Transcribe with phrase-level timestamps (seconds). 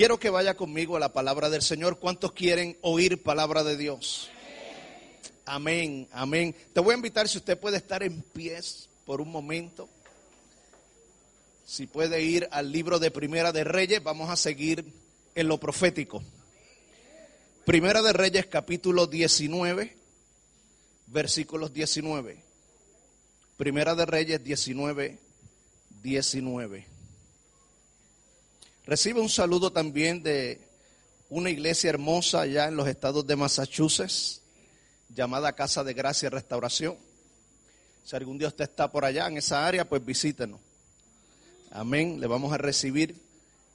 [0.00, 1.98] Quiero que vaya conmigo a la palabra del Señor.
[1.98, 4.30] ¿Cuántos quieren oír palabra de Dios?
[5.44, 6.56] Amén, amén.
[6.72, 9.90] Te voy a invitar si usted puede estar en pies por un momento.
[11.66, 14.86] Si puede ir al libro de Primera de Reyes, vamos a seguir
[15.34, 16.22] en lo profético.
[17.66, 19.98] Primera de Reyes capítulo 19,
[21.08, 22.42] versículos 19.
[23.58, 25.18] Primera de Reyes 19,
[26.00, 26.89] 19.
[28.90, 30.60] Recibe un saludo también de
[31.28, 34.42] una iglesia hermosa allá en los estados de Massachusetts,
[35.08, 36.98] llamada Casa de Gracia y Restauración.
[38.04, 40.58] Si algún día usted está por allá en esa área, pues visítenos.
[41.70, 42.20] Amén.
[42.20, 43.14] Le vamos a recibir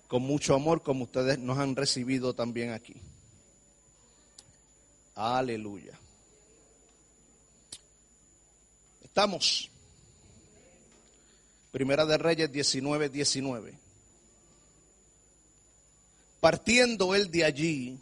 [0.09, 2.95] con mucho amor como ustedes nos han recibido también aquí.
[5.15, 5.97] Aleluya.
[9.01, 9.69] Estamos.
[11.71, 13.84] Primera de Reyes 19, 19.
[16.45, 17.97] Partiendo él de allí,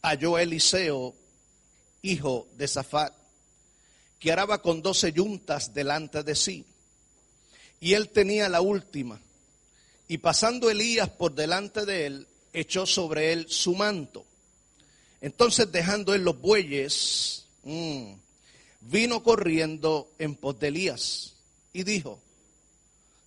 [0.00, 1.14] halló Eliseo,
[2.00, 3.12] hijo de Zafat,
[4.18, 6.64] que araba con doce yuntas delante de sí.
[7.78, 9.20] Y él tenía la última.
[10.08, 14.24] Y pasando Elías por delante de él, echó sobre él su manto.
[15.20, 18.14] Entonces dejando él los bueyes, mmm,
[18.80, 21.34] vino corriendo en pos de Elías
[21.74, 22.18] y dijo,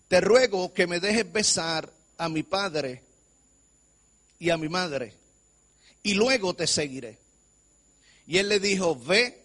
[0.08, 3.05] te ruego que me dejes besar a mi padre
[4.40, 5.14] y a mi madre,
[6.04, 7.18] y luego te seguiré.
[8.28, 9.44] Y él le dijo, ve,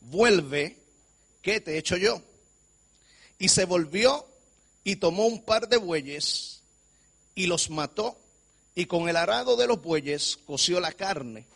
[0.00, 0.76] vuelve,
[1.42, 2.22] ¿qué te he hecho yo?
[3.38, 4.26] Y se volvió
[4.84, 6.60] y tomó un par de bueyes
[7.34, 8.18] y los mató,
[8.74, 11.46] y con el arado de los bueyes coció la carne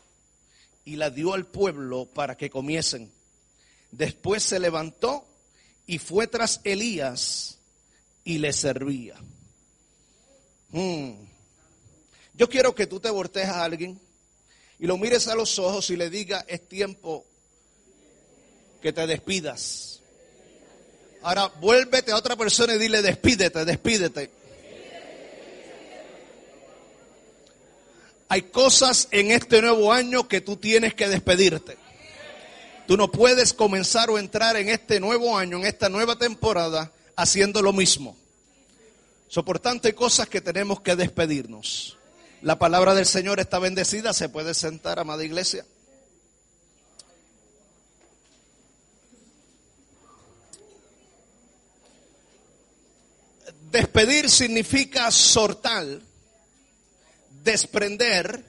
[0.84, 3.12] y la dio al pueblo para que comiesen.
[3.90, 5.24] Después se levantó
[5.86, 7.58] y fue tras Elías
[8.24, 9.16] y le servía.
[10.70, 11.29] Hmm.
[12.40, 14.00] Yo quiero que tú te voltees a alguien
[14.78, 17.26] y lo mires a los ojos y le diga, es tiempo
[18.80, 20.00] que te despidas.
[21.20, 24.30] Ahora vuélvete a otra persona y dile, despídete, despídete.
[28.30, 31.76] Hay cosas en este nuevo año que tú tienes que despedirte.
[32.86, 37.60] Tú no puedes comenzar o entrar en este nuevo año, en esta nueva temporada, haciendo
[37.60, 38.16] lo mismo.
[39.28, 41.98] Soportante hay cosas que tenemos que despedirnos.
[42.42, 44.14] La palabra del Señor está bendecida.
[44.14, 45.66] Se puede sentar, amada iglesia.
[53.70, 55.86] Despedir significa sortar,
[57.44, 58.44] desprender,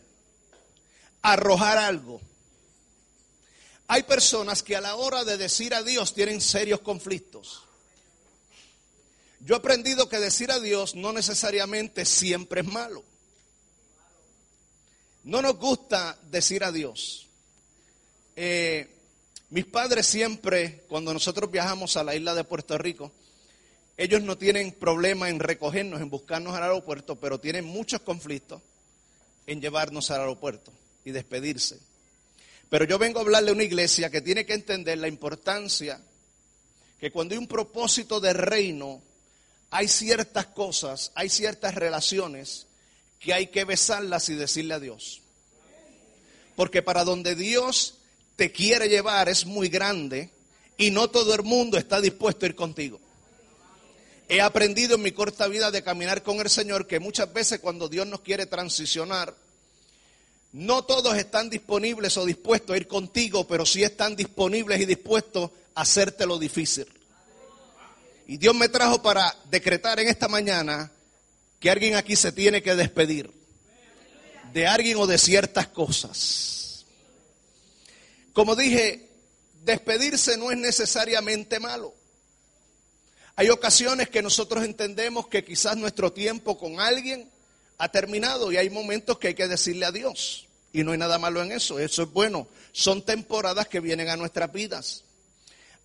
[1.22, 2.22] arrojar algo.
[3.88, 7.64] Hay personas que a la hora de decir adiós tienen serios conflictos.
[9.42, 13.04] Yo he aprendido que decir adiós no necesariamente siempre es malo.
[15.24, 17.28] No nos gusta decir adiós.
[18.36, 18.90] Eh,
[19.50, 23.12] mis padres siempre, cuando nosotros viajamos a la isla de Puerto Rico,
[23.98, 28.62] ellos no tienen problema en recogernos, en buscarnos al aeropuerto, pero tienen muchos conflictos
[29.46, 30.72] en llevarnos al aeropuerto
[31.06, 31.80] y despedirse.
[32.70, 36.02] Pero yo vengo a hablarle a una iglesia que tiene que entender la importancia
[37.00, 39.02] que cuando hay un propósito de reino,
[39.70, 42.68] hay ciertas cosas, hay ciertas relaciones
[43.22, 45.22] que hay que besarlas y decirle a Dios.
[46.56, 47.96] Porque para donde Dios
[48.36, 50.32] te quiere llevar es muy grande
[50.76, 53.00] y no todo el mundo está dispuesto a ir contigo.
[54.28, 57.88] He aprendido en mi corta vida de caminar con el Señor que muchas veces cuando
[57.88, 59.36] Dios nos quiere transicionar,
[60.54, 65.52] no todos están disponibles o dispuestos a ir contigo, pero sí están disponibles y dispuestos
[65.76, 66.88] a hacerte lo difícil.
[68.28, 70.90] Y Dios me trajo para decretar en esta mañana
[71.62, 73.32] que alguien aquí se tiene que despedir
[74.52, 76.86] de alguien o de ciertas cosas.
[78.34, 79.08] Como dije,
[79.64, 81.94] despedirse no es necesariamente malo.
[83.36, 87.30] Hay ocasiones que nosotros entendemos que quizás nuestro tiempo con alguien
[87.78, 90.48] ha terminado y hay momentos que hay que decirle adiós.
[90.74, 92.48] Y no hay nada malo en eso, eso es bueno.
[92.72, 95.04] Son temporadas que vienen a nuestras vidas.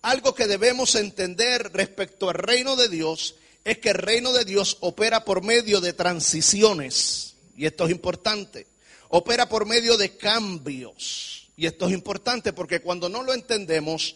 [0.01, 3.35] Algo que debemos entender respecto al reino de Dios
[3.67, 8.65] es que el reino de Dios opera por medio de transiciones, y esto es importante.
[9.09, 14.15] Opera por medio de cambios, y esto es importante porque cuando no lo entendemos,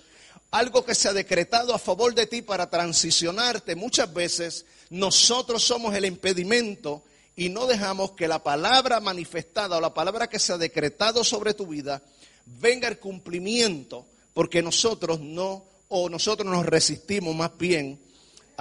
[0.52, 5.94] algo que se ha decretado a favor de ti para transicionarte, muchas veces nosotros somos
[5.96, 7.04] el impedimento
[7.36, 11.54] y no dejamos que la palabra manifestada o la palabra que se ha decretado sobre
[11.54, 12.02] tu vida
[12.46, 18.00] venga al cumplimiento, porque nosotros no o nosotros nos resistimos más bien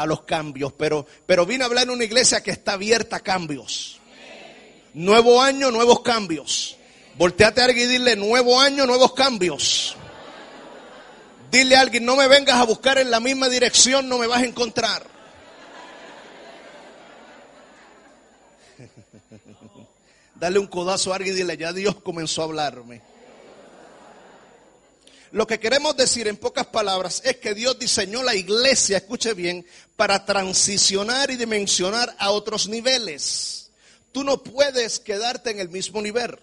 [0.00, 0.72] a los cambios.
[0.72, 4.00] Pero, pero vine a hablar en una iglesia que está abierta a cambios.
[4.94, 6.78] Nuevo año, nuevos cambios.
[7.16, 9.94] Volteate a alguien y dile, nuevo año, nuevos cambios.
[11.50, 14.40] Dile a alguien, no me vengas a buscar en la misma dirección, no me vas
[14.40, 15.06] a encontrar.
[20.34, 23.02] Dale un codazo a alguien y dile, ya Dios comenzó a hablarme.
[25.32, 29.64] Lo que queremos decir en pocas palabras es que Dios diseñó la iglesia, escuche bien,
[29.94, 33.70] para transicionar y dimensionar a otros niveles.
[34.10, 36.36] Tú no puedes quedarte en el mismo nivel.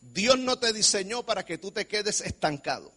[0.00, 2.92] Dios no te diseñó para que tú te quedes estancado.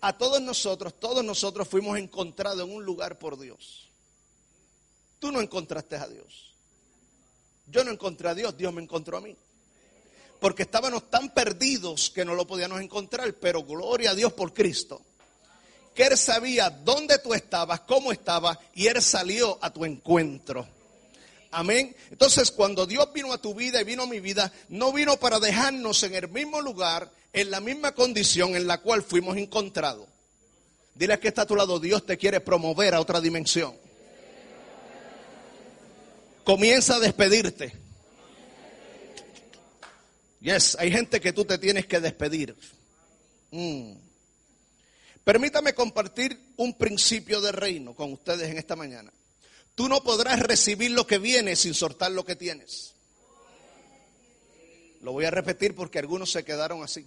[0.00, 3.88] A todos nosotros, todos nosotros fuimos encontrados en un lugar por Dios.
[5.18, 6.54] Tú no encontraste a Dios.
[7.66, 9.36] Yo no encontré a Dios, Dios me encontró a mí
[10.40, 15.02] porque estábamos tan perdidos que no lo podíamos encontrar, pero gloria a Dios por Cristo.
[15.94, 20.66] Que Él sabía dónde tú estabas, cómo estabas, y Él salió a tu encuentro.
[21.50, 21.96] Amén.
[22.10, 25.40] Entonces, cuando Dios vino a tu vida y vino a mi vida, no vino para
[25.40, 30.06] dejarnos en el mismo lugar, en la misma condición en la cual fuimos encontrados.
[30.94, 33.74] Dile que está a tu lado, Dios te quiere promover a otra dimensión.
[36.44, 37.87] Comienza a despedirte.
[40.40, 42.56] Yes, hay gente que tú te tienes que despedir.
[43.50, 43.94] Mm.
[45.24, 49.12] Permítame compartir un principio de reino con ustedes en esta mañana.
[49.74, 52.94] Tú no podrás recibir lo que viene sin soltar lo que tienes.
[55.02, 57.06] Lo voy a repetir porque algunos se quedaron así.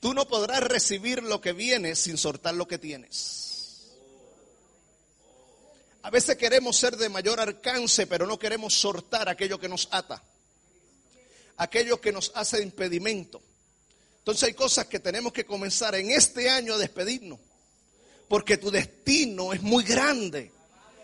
[0.00, 3.92] Tú no podrás recibir lo que viene sin soltar lo que tienes.
[6.02, 10.22] A veces queremos ser de mayor alcance, pero no queremos soltar aquello que nos ata
[11.56, 13.40] aquello que nos hace impedimento.
[14.18, 17.38] Entonces hay cosas que tenemos que comenzar en este año a despedirnos,
[18.28, 20.50] porque tu destino es muy grande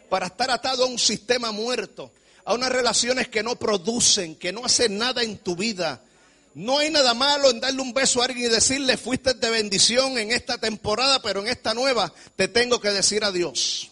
[0.08, 2.12] para estar atado a un sistema muerto,
[2.44, 6.02] a unas relaciones que no producen, que no hacen nada en tu vida.
[6.54, 10.18] No hay nada malo en darle un beso a alguien y decirle, fuiste de bendición
[10.18, 13.88] en esta temporada, pero en esta nueva te tengo que decir adiós.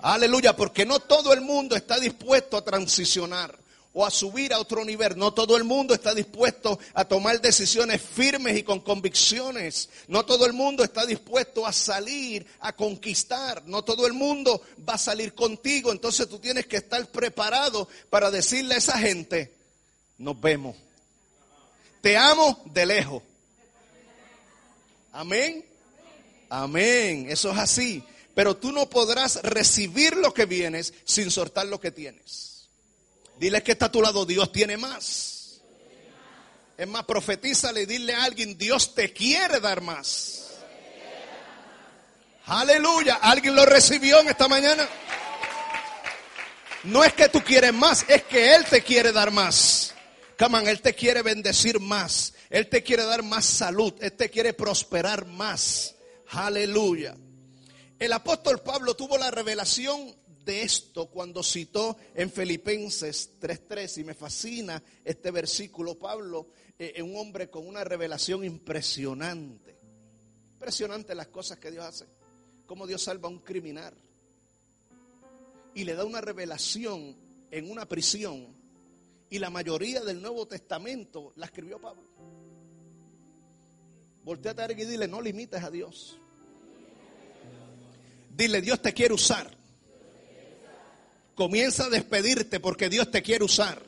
[0.00, 3.65] Aleluya, porque no todo el mundo está dispuesto a transicionar
[3.98, 5.16] o a subir a otro nivel.
[5.16, 9.88] No todo el mundo está dispuesto a tomar decisiones firmes y con convicciones.
[10.06, 13.64] No todo el mundo está dispuesto a salir, a conquistar.
[13.64, 15.92] No todo el mundo va a salir contigo.
[15.92, 19.54] Entonces tú tienes que estar preparado para decirle a esa gente,
[20.18, 20.76] nos vemos.
[22.02, 23.22] Te amo de lejos.
[25.10, 25.64] Amén.
[26.50, 27.28] Amén.
[27.30, 28.04] Eso es así.
[28.34, 32.55] Pero tú no podrás recibir lo que vienes sin soltar lo que tienes.
[33.38, 35.60] Dile que está a tu lado, Dios tiene más.
[36.76, 40.46] Es más, profetízale y dile a alguien, Dios te quiere dar más.
[42.46, 43.16] Aleluya.
[43.16, 44.88] ¿Alguien lo recibió en esta mañana?
[46.84, 49.94] No es que tú quieres más, es que Él te quiere dar más.
[50.38, 52.34] Come Él te quiere bendecir más.
[52.50, 53.94] Él te quiere dar más salud.
[54.00, 55.94] Él te quiere prosperar más.
[56.28, 57.16] Aleluya.
[57.98, 60.14] El apóstol Pablo tuvo la revelación
[60.46, 65.98] de esto cuando citó en Filipenses 3:3 y me fascina este versículo.
[65.98, 66.46] Pablo
[66.78, 69.76] eh, un hombre con una revelación impresionante.
[70.52, 72.06] Impresionante las cosas que Dios hace.
[72.64, 73.92] Cómo Dios salva a un criminal.
[75.74, 77.16] Y le da una revelación
[77.50, 78.46] en una prisión.
[79.28, 82.04] Y la mayoría del Nuevo Testamento la escribió Pablo.
[84.22, 86.18] Volteate a alguien y dile, no limites a Dios.
[88.36, 89.55] Dile, Dios te quiere usar.
[91.36, 93.78] Comienza a despedirte porque Dios te quiere usar.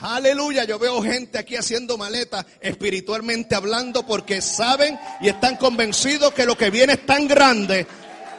[0.00, 6.46] Aleluya, yo veo gente aquí haciendo maletas espiritualmente hablando porque saben y están convencidos que
[6.46, 7.88] lo que viene es tan grande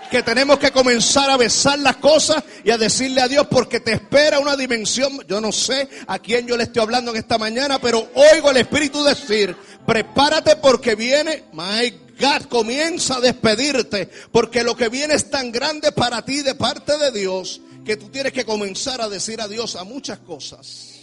[0.09, 3.91] que tenemos que comenzar a besar las cosas y a decirle a Dios porque te
[3.91, 5.19] espera una dimensión.
[5.27, 8.57] Yo no sé a quién yo le estoy hablando en esta mañana, pero oigo el
[8.57, 9.53] Espíritu decir,
[9.85, 15.91] prepárate porque viene, my God, comienza a despedirte, porque lo que viene es tan grande
[15.93, 19.83] para ti de parte de Dios que tú tienes que comenzar a decir adiós a
[19.83, 20.99] muchas cosas.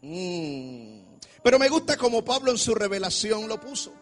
[0.00, 1.00] Mm.
[1.42, 3.92] Pero me gusta como Pablo en su revelación lo puso.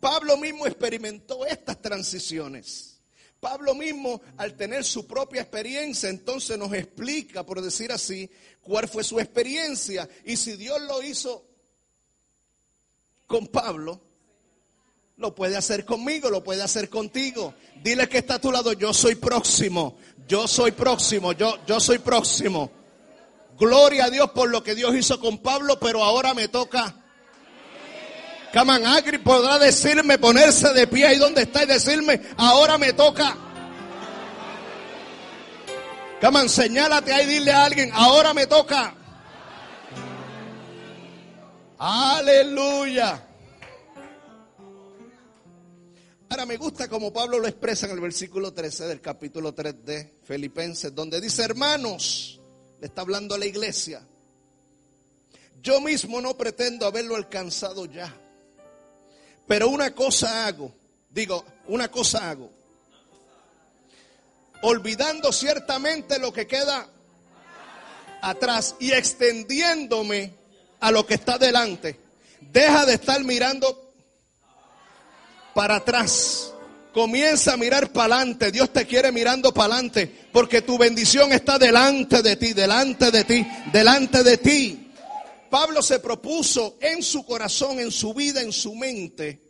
[0.00, 3.00] Pablo mismo experimentó estas transiciones.
[3.40, 8.30] Pablo mismo, al tener su propia experiencia, entonces nos explica, por decir así,
[8.62, 10.08] cuál fue su experiencia.
[10.24, 11.46] Y si Dios lo hizo
[13.26, 14.00] con Pablo,
[15.16, 17.54] lo puede hacer conmigo, lo puede hacer contigo.
[17.82, 21.98] Dile que está a tu lado, yo soy próximo, yo soy próximo, yo, yo soy
[21.98, 22.70] próximo.
[23.58, 26.96] Gloria a Dios por lo que Dios hizo con Pablo, pero ahora me toca.
[28.52, 33.36] Caman Agri podrá decirme, ponerse de pie ahí donde está y decirme, ahora me toca.
[36.20, 38.94] Come on, señálate ahí, dile a alguien, ahora me toca.
[41.78, 43.23] Aleluya.
[46.34, 50.14] Ahora me gusta como Pablo lo expresa en el versículo 13 del capítulo 3 de
[50.24, 52.40] Filipenses, donde dice, hermanos,
[52.80, 54.02] le está hablando a la iglesia,
[55.62, 58.12] yo mismo no pretendo haberlo alcanzado ya,
[59.46, 60.74] pero una cosa hago,
[61.08, 62.50] digo, una cosa hago,
[64.62, 66.88] olvidando ciertamente lo que queda
[68.22, 70.34] atrás y extendiéndome
[70.80, 72.00] a lo que está delante.
[72.40, 73.83] Deja de estar mirando
[75.54, 76.52] para atrás.
[76.92, 78.52] Comienza a mirar para adelante.
[78.52, 80.26] Dios te quiere mirando para adelante.
[80.32, 84.90] Porque tu bendición está delante de ti, delante de ti, delante de ti.
[85.50, 89.40] Pablo se propuso en su corazón, en su vida, en su mente.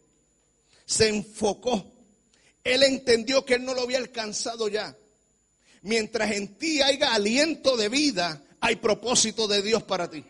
[0.86, 1.84] Se enfocó.
[2.62, 4.96] Él entendió que él no lo había alcanzado ya.
[5.82, 10.24] Mientras en ti haya aliento de vida, hay propósito de Dios para ti.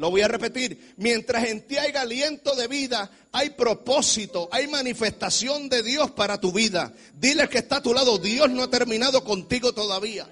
[0.00, 0.94] Lo voy a repetir.
[0.96, 6.52] Mientras en ti hay aliento de vida, hay propósito, hay manifestación de Dios para tu
[6.52, 6.94] vida.
[7.12, 10.26] Dile que está a tu lado, Dios no ha terminado contigo todavía.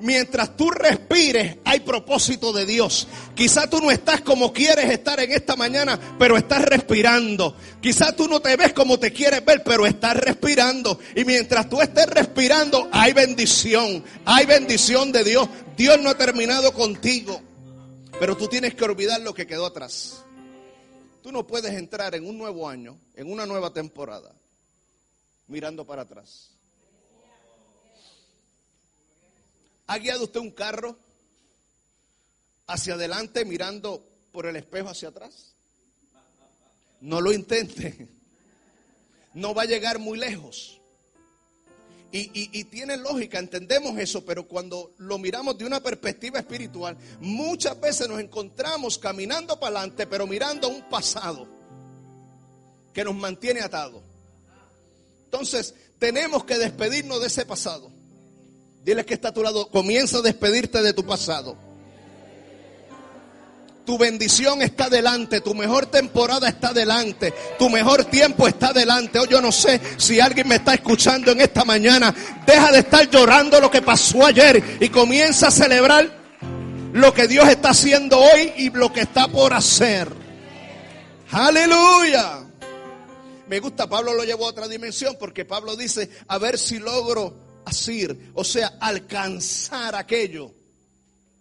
[0.00, 3.08] Mientras tú respires, hay propósito de Dios.
[3.34, 7.56] Quizá tú no estás como quieres estar en esta mañana, pero estás respirando.
[7.80, 11.00] Quizá tú no te ves como te quieres ver, pero estás respirando.
[11.16, 14.04] Y mientras tú estés respirando, hay bendición.
[14.24, 15.48] Hay bendición de Dios.
[15.76, 17.40] Dios no ha terminado contigo.
[18.20, 20.22] Pero tú tienes que olvidar lo que quedó atrás.
[21.22, 24.32] Tú no puedes entrar en un nuevo año, en una nueva temporada,
[25.48, 26.50] mirando para atrás.
[29.88, 30.98] ¿Ha guiado usted un carro
[32.66, 35.54] hacia adelante mirando por el espejo hacia atrás?
[37.00, 38.08] No lo intente.
[39.34, 40.78] No va a llegar muy lejos.
[42.10, 48.08] Y, tiene lógica, entendemos eso, pero cuando lo miramos de una perspectiva espiritual, muchas veces
[48.08, 51.46] nos encontramos caminando para adelante, pero mirando un pasado
[52.94, 54.02] que nos mantiene atados.
[55.24, 57.97] Entonces, tenemos que despedirnos de ese pasado.
[58.88, 59.68] Dile que está a tu lado.
[59.68, 61.54] Comienza a despedirte de tu pasado.
[63.84, 69.18] Tu bendición está delante, tu mejor temporada está delante, tu mejor tiempo está delante.
[69.18, 72.14] Hoy yo no sé si alguien me está escuchando en esta mañana.
[72.46, 76.10] Deja de estar llorando lo que pasó ayer y comienza a celebrar
[76.94, 80.08] lo que Dios está haciendo hoy y lo que está por hacer.
[81.30, 82.38] Aleluya.
[83.48, 87.47] Me gusta, Pablo lo llevó a otra dimensión porque Pablo dice, a ver si logro
[88.34, 90.52] o sea, alcanzar aquello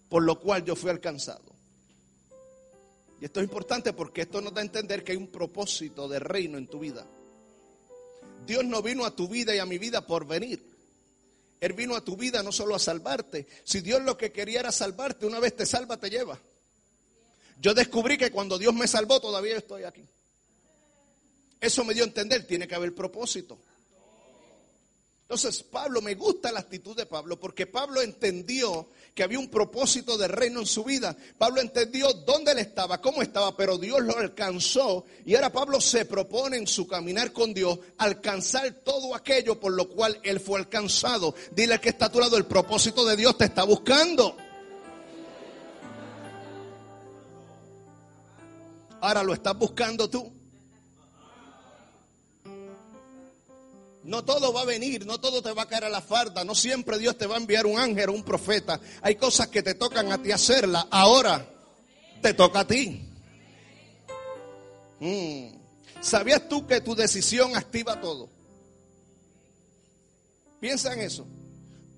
[0.09, 1.43] por lo cual yo fui alcanzado.
[3.19, 6.19] Y esto es importante porque esto nos da a entender que hay un propósito de
[6.19, 7.05] reino en tu vida.
[8.45, 10.63] Dios no vino a tu vida y a mi vida por venir.
[11.59, 13.47] Él vino a tu vida no solo a salvarte.
[13.63, 16.39] Si Dios lo que quería era salvarte, una vez te salva, te lleva.
[17.59, 20.05] Yo descubrí que cuando Dios me salvó, todavía estoy aquí.
[21.59, 23.57] Eso me dio a entender, tiene que haber propósito.
[25.29, 30.17] Entonces, Pablo, me gusta la actitud de Pablo porque Pablo entendió que había un propósito
[30.17, 31.17] de reino en su vida.
[31.37, 35.03] Pablo entendió dónde él estaba, cómo estaba, pero Dios lo alcanzó.
[35.25, 39.89] Y ahora Pablo se propone en su caminar con Dios alcanzar todo aquello por lo
[39.89, 41.35] cual él fue alcanzado.
[41.51, 44.37] Dile que está a tu lado, el propósito de Dios te está buscando.
[49.01, 50.36] Ahora lo estás buscando tú.
[54.07, 56.55] No todo va a venir, no todo te va a caer a la farda, no
[56.55, 58.79] siempre Dios te va a enviar un ángel o un profeta.
[59.01, 60.87] Hay cosas que te tocan a ti hacerla.
[60.89, 61.45] Ahora
[62.21, 63.01] te toca a ti.
[65.01, 65.47] Mm.
[65.99, 68.29] ¿Sabías tú que tu decisión activa todo?
[70.61, 71.27] Piensa en eso.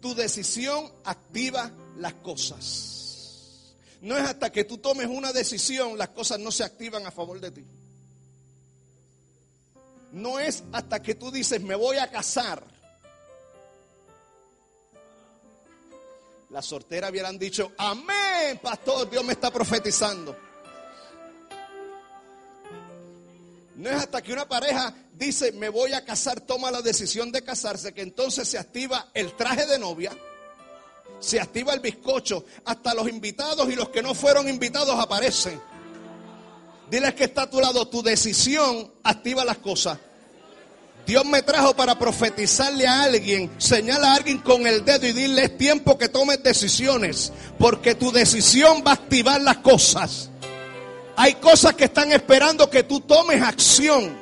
[0.01, 3.75] Tu decisión activa las cosas.
[4.01, 7.39] No es hasta que tú tomes una decisión las cosas no se activan a favor
[7.39, 7.65] de ti
[10.11, 12.63] no es hasta que tú dices, me voy a casar.
[16.49, 20.35] La soltera hubieran dicho, amén, pastor, Dios me está profetizando.
[23.75, 27.43] No es hasta que una pareja dice, me voy a casar, toma la decisión de
[27.43, 30.11] casarse, que entonces se activa el traje de novia,
[31.19, 35.61] se activa el bizcocho, hasta los invitados y los que no fueron invitados aparecen.
[36.89, 39.99] Diles que está a tu lado, tu decisión activa las cosas.
[41.05, 45.45] Dios me trajo para profetizarle a alguien, señala a alguien con el dedo y dile
[45.45, 50.29] es tiempo que tomes decisiones, porque tu decisión va a activar las cosas.
[51.15, 54.15] Hay cosas que están esperando que tú tomes acción.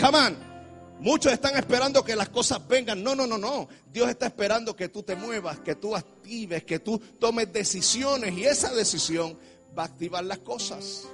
[0.00, 0.52] Come on.
[1.00, 3.02] Muchos están esperando que las cosas vengan.
[3.02, 3.68] No, no, no, no.
[3.92, 8.44] Dios está esperando que tú te muevas, que tú actives, que tú tomes decisiones y
[8.44, 9.36] esa decisión
[9.76, 11.08] va a activar las cosas.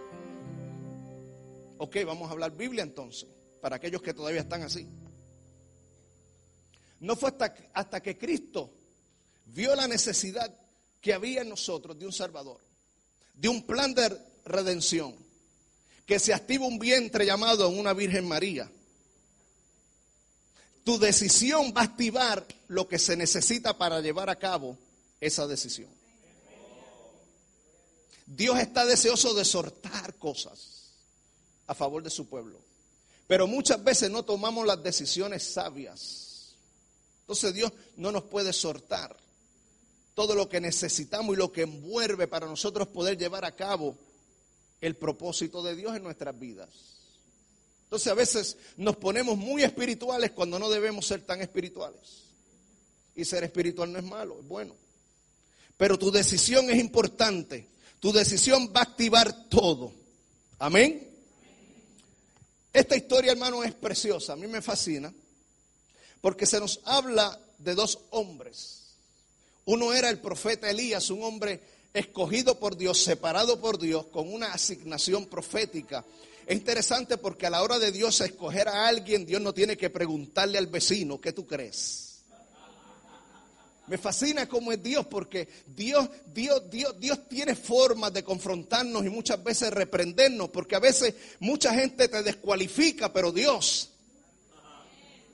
[1.78, 3.28] Ok, vamos a hablar Biblia entonces,
[3.60, 4.86] para aquellos que todavía están así.
[7.00, 8.70] No fue hasta, hasta que Cristo
[9.46, 10.52] vio la necesidad
[11.00, 12.60] que había en nosotros de un Salvador,
[13.34, 14.10] de un plan de
[14.44, 15.14] redención,
[16.04, 18.68] que se activa un vientre llamado una Virgen María.
[20.82, 24.76] Tu decisión va a activar lo que se necesita para llevar a cabo
[25.20, 25.90] esa decisión.
[28.26, 30.77] Dios está deseoso de soltar cosas
[31.68, 32.60] a favor de su pueblo.
[33.28, 36.56] Pero muchas veces no tomamos las decisiones sabias.
[37.20, 39.14] Entonces Dios no nos puede soltar
[40.14, 43.96] todo lo que necesitamos y lo que envuelve para nosotros poder llevar a cabo
[44.80, 46.68] el propósito de Dios en nuestras vidas.
[47.84, 52.24] Entonces a veces nos ponemos muy espirituales cuando no debemos ser tan espirituales.
[53.14, 54.74] Y ser espiritual no es malo, es bueno.
[55.76, 57.68] Pero tu decisión es importante.
[58.00, 59.92] Tu decisión va a activar todo.
[60.58, 61.07] Amén.
[62.72, 64.34] Esta historia, hermano, es preciosa.
[64.34, 65.12] A mí me fascina.
[66.20, 68.78] Porque se nos habla de dos hombres
[69.68, 71.60] uno era el profeta Elías, un hombre
[71.92, 76.06] escogido por Dios, separado por Dios, con una asignación profética.
[76.46, 79.90] Es interesante porque a la hora de Dios escoger a alguien, Dios no tiene que
[79.90, 82.07] preguntarle al vecino, ¿qué tú crees?
[83.88, 89.10] Me fascina cómo es Dios porque Dios, Dios, Dios, Dios tiene formas de confrontarnos y
[89.10, 93.90] muchas veces reprendernos, porque a veces mucha gente te descualifica, pero Dios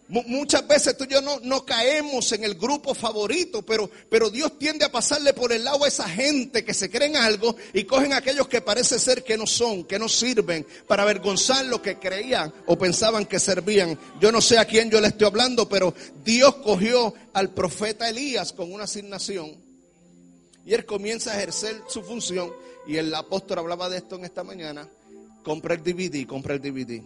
[0.09, 4.85] Muchas veces tú y yo no, caemos en el grupo favorito, pero, pero Dios tiende
[4.85, 8.19] a pasarle por el lado a esa gente que se creen algo y cogen a
[8.19, 12.53] aquellos que parece ser que no son, que no sirven, para avergonzar lo que creían
[12.67, 13.99] o pensaban que servían.
[14.21, 18.53] Yo no sé a quién yo le estoy hablando, pero Dios cogió al profeta Elías
[18.53, 19.57] con una asignación
[20.67, 22.53] y él comienza a ejercer su función.
[22.87, 24.89] Y el apóstol hablaba de esto en esta mañana.
[25.43, 27.03] Compra el DVD, compra el DVD.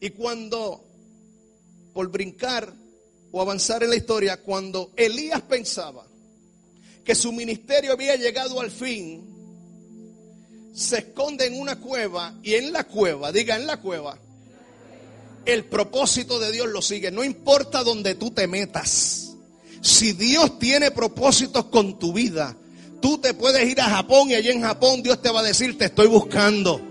[0.00, 0.82] Y cuando,
[1.92, 2.72] por brincar
[3.30, 6.06] o avanzar en la historia, cuando Elías pensaba
[7.04, 9.26] que su ministerio había llegado al fin,
[10.72, 14.18] se esconde en una cueva y en la cueva, diga en la cueva,
[15.44, 17.10] el propósito de Dios lo sigue.
[17.10, 19.34] No importa donde tú te metas.
[19.80, 22.56] Si Dios tiene propósitos con tu vida,
[23.00, 25.76] tú te puedes ir a Japón y allí en Japón Dios te va a decir,
[25.76, 26.89] te estoy buscando.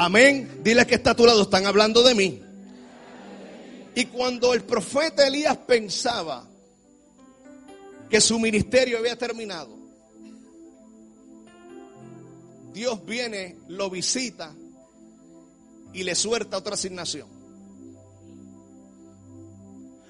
[0.00, 0.60] Amén.
[0.62, 2.40] Dile que está a tu lado, están hablando de mí.
[3.96, 6.48] Y cuando el profeta Elías pensaba
[8.08, 9.76] que su ministerio había terminado,
[12.72, 14.54] Dios viene, lo visita
[15.92, 17.28] y le suelta otra asignación.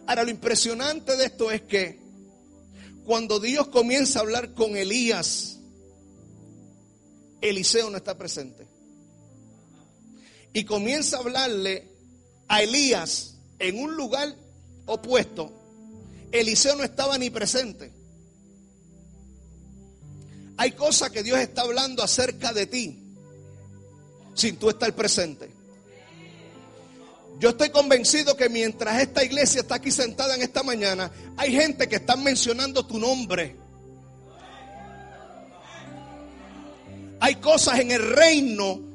[0.06, 1.98] Ahora, lo impresionante de esto es que
[3.06, 5.60] cuando Dios comienza a hablar con Elías,
[7.40, 8.77] Eliseo no está presente
[10.58, 11.86] y comienza a hablarle
[12.48, 14.34] a Elías en un lugar
[14.86, 15.52] opuesto,
[16.32, 17.92] Eliseo no estaba ni presente.
[20.56, 22.98] Hay cosas que Dios está hablando acerca de ti
[24.34, 25.48] sin tú estar presente.
[27.38, 31.88] Yo estoy convencido que mientras esta iglesia está aquí sentada en esta mañana, hay gente
[31.88, 33.54] que está mencionando tu nombre.
[37.20, 38.87] Hay cosas en el reino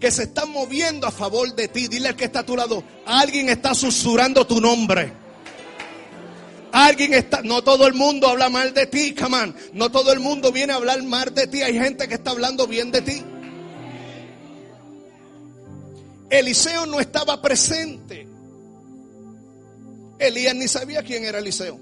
[0.00, 1.88] que se están moviendo a favor de ti.
[1.88, 5.12] Dile al que está a tu lado, alguien está susurrando tu nombre.
[6.70, 10.52] Alguien está, no todo el mundo habla mal de ti, come No todo el mundo
[10.52, 11.62] viene a hablar mal de ti.
[11.62, 13.24] Hay gente que está hablando bien de ti.
[16.30, 18.28] Eliseo no estaba presente.
[20.18, 21.80] Elías ni sabía quién era Eliseo.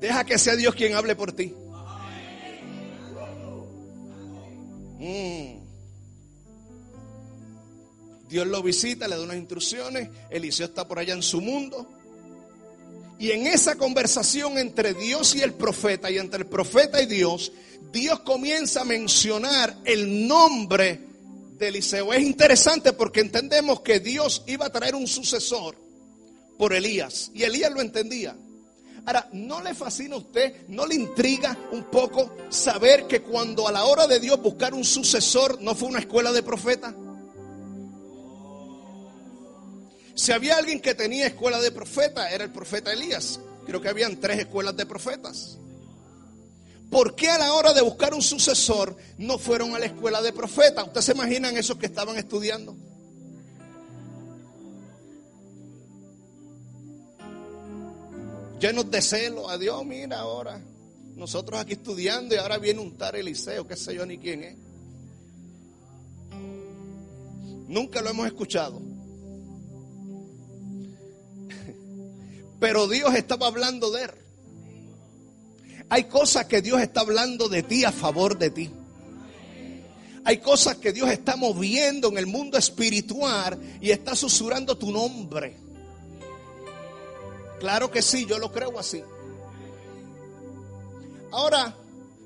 [0.00, 1.54] Deja que sea Dios quien hable por ti.
[5.04, 5.58] Mm.
[8.26, 11.86] Dios lo visita, le da unas instrucciones, Eliseo está por allá en su mundo.
[13.18, 17.52] Y en esa conversación entre Dios y el profeta, y entre el profeta y Dios,
[17.92, 21.00] Dios comienza a mencionar el nombre
[21.58, 22.12] de Eliseo.
[22.12, 25.76] Es interesante porque entendemos que Dios iba a traer un sucesor
[26.58, 27.30] por Elías.
[27.34, 28.34] Y Elías lo entendía.
[29.06, 33.72] Ahora, ¿no le fascina a usted, no le intriga un poco saber que cuando a
[33.72, 36.94] la hora de Dios buscar un sucesor no fue una escuela de profetas?
[40.14, 43.40] Si había alguien que tenía escuela de profeta, era el profeta Elías.
[43.66, 45.58] Creo que habían tres escuelas de profetas.
[46.90, 50.32] ¿Por qué a la hora de buscar un sucesor no fueron a la escuela de
[50.32, 50.86] profetas?
[50.86, 52.76] ¿Ustedes se imaginan esos que estaban estudiando?
[58.64, 60.58] Llenos de celo, a Dios, mira ahora.
[61.16, 64.56] Nosotros aquí estudiando y ahora viene un tal Eliseo, qué sé yo ni quién es.
[67.68, 68.80] Nunca lo hemos escuchado.
[72.58, 74.10] Pero Dios estaba hablando de él.
[75.90, 78.70] Hay cosas que Dios está hablando de ti a favor de ti.
[80.24, 85.63] Hay cosas que Dios está moviendo en el mundo espiritual y está susurrando tu nombre.
[87.60, 89.02] Claro que sí, yo lo creo así.
[91.30, 91.76] Ahora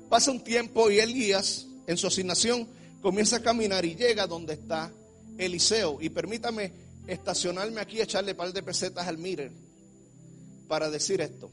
[0.09, 2.67] pasa un tiempo y Elías en su asignación
[3.01, 4.91] comienza a caminar y llega donde está
[5.37, 5.99] Eliseo.
[6.01, 6.73] Y permítame
[7.07, 9.55] estacionarme aquí, echarle par de pesetas al Miren
[10.67, 11.49] para decir esto.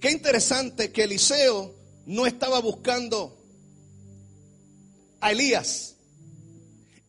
[0.00, 1.74] Qué interesante que Eliseo
[2.06, 3.36] no estaba buscando
[5.20, 5.94] a Elías.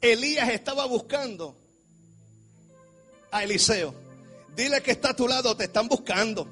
[0.02, 1.58] Elías estaba buscando
[3.32, 4.01] a Eliseo.
[4.56, 6.48] Dile que está a tu lado, te están buscando.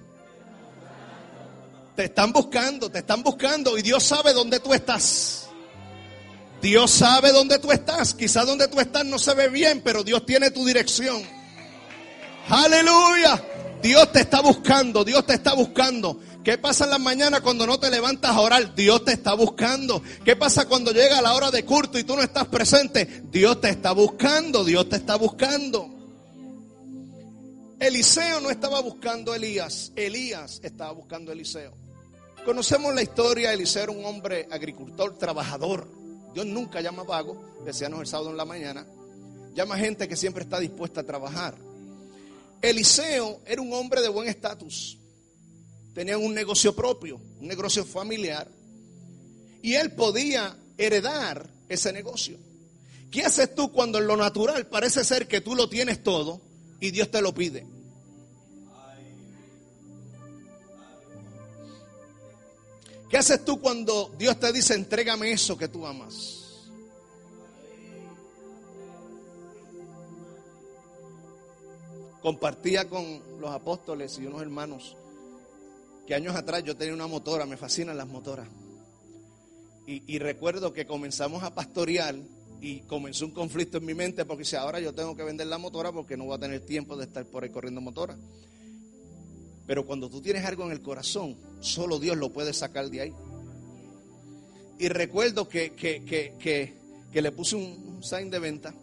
[1.96, 5.50] Te están buscando, te están buscando y Dios sabe dónde tú estás.
[6.62, 8.14] Dios sabe dónde tú estás.
[8.14, 11.22] Quizá donde tú estás no se ve bien, pero Dios tiene tu dirección.
[12.48, 13.44] Aleluya.
[13.82, 16.20] Dios te está buscando, Dios te está buscando.
[16.44, 18.76] ¿Qué pasa en la mañana cuando no te levantas a orar?
[18.76, 20.02] Dios te está buscando.
[20.24, 23.24] ¿Qué pasa cuando llega la hora de culto y tú no estás presente?
[23.30, 25.99] Dios te está buscando, Dios te está buscando.
[27.80, 31.74] Eliseo no estaba buscando a Elías, Elías estaba buscando a Eliseo.
[32.46, 35.88] Conocemos la historia, Eliseo era un hombre agricultor, trabajador.
[36.34, 38.86] Dios nunca llama vago, decíamos el sábado en la mañana.
[39.54, 41.56] Llama gente que siempre está dispuesta a trabajar.
[42.62, 45.00] Eliseo era un hombre de buen estatus
[45.94, 48.48] tenían un negocio propio, un negocio familiar,
[49.62, 52.38] y él podía heredar ese negocio.
[53.12, 56.42] ¿Qué haces tú cuando en lo natural parece ser que tú lo tienes todo
[56.80, 57.66] y Dios te lo pide?
[63.10, 66.36] ¿Qué haces tú cuando Dios te dice, entrégame eso que tú amas?
[72.22, 74.96] Compartía con los apóstoles y unos hermanos
[76.06, 78.48] que años atrás yo tenía una motora, me fascinan las motoras.
[79.86, 82.16] Y, recuerdo que comenzamos a pastorear
[82.62, 85.58] y comenzó un conflicto en mi mente porque si ahora yo tengo que vender la
[85.58, 88.18] motora porque no voy a tener tiempo de estar por ahí corriendo motora.
[89.66, 93.14] Pero cuando tú tienes algo en el corazón, solo Dios lo puede sacar de ahí.
[94.80, 96.74] Y recuerdo que, que,
[97.14, 98.74] le puse un, sign de venta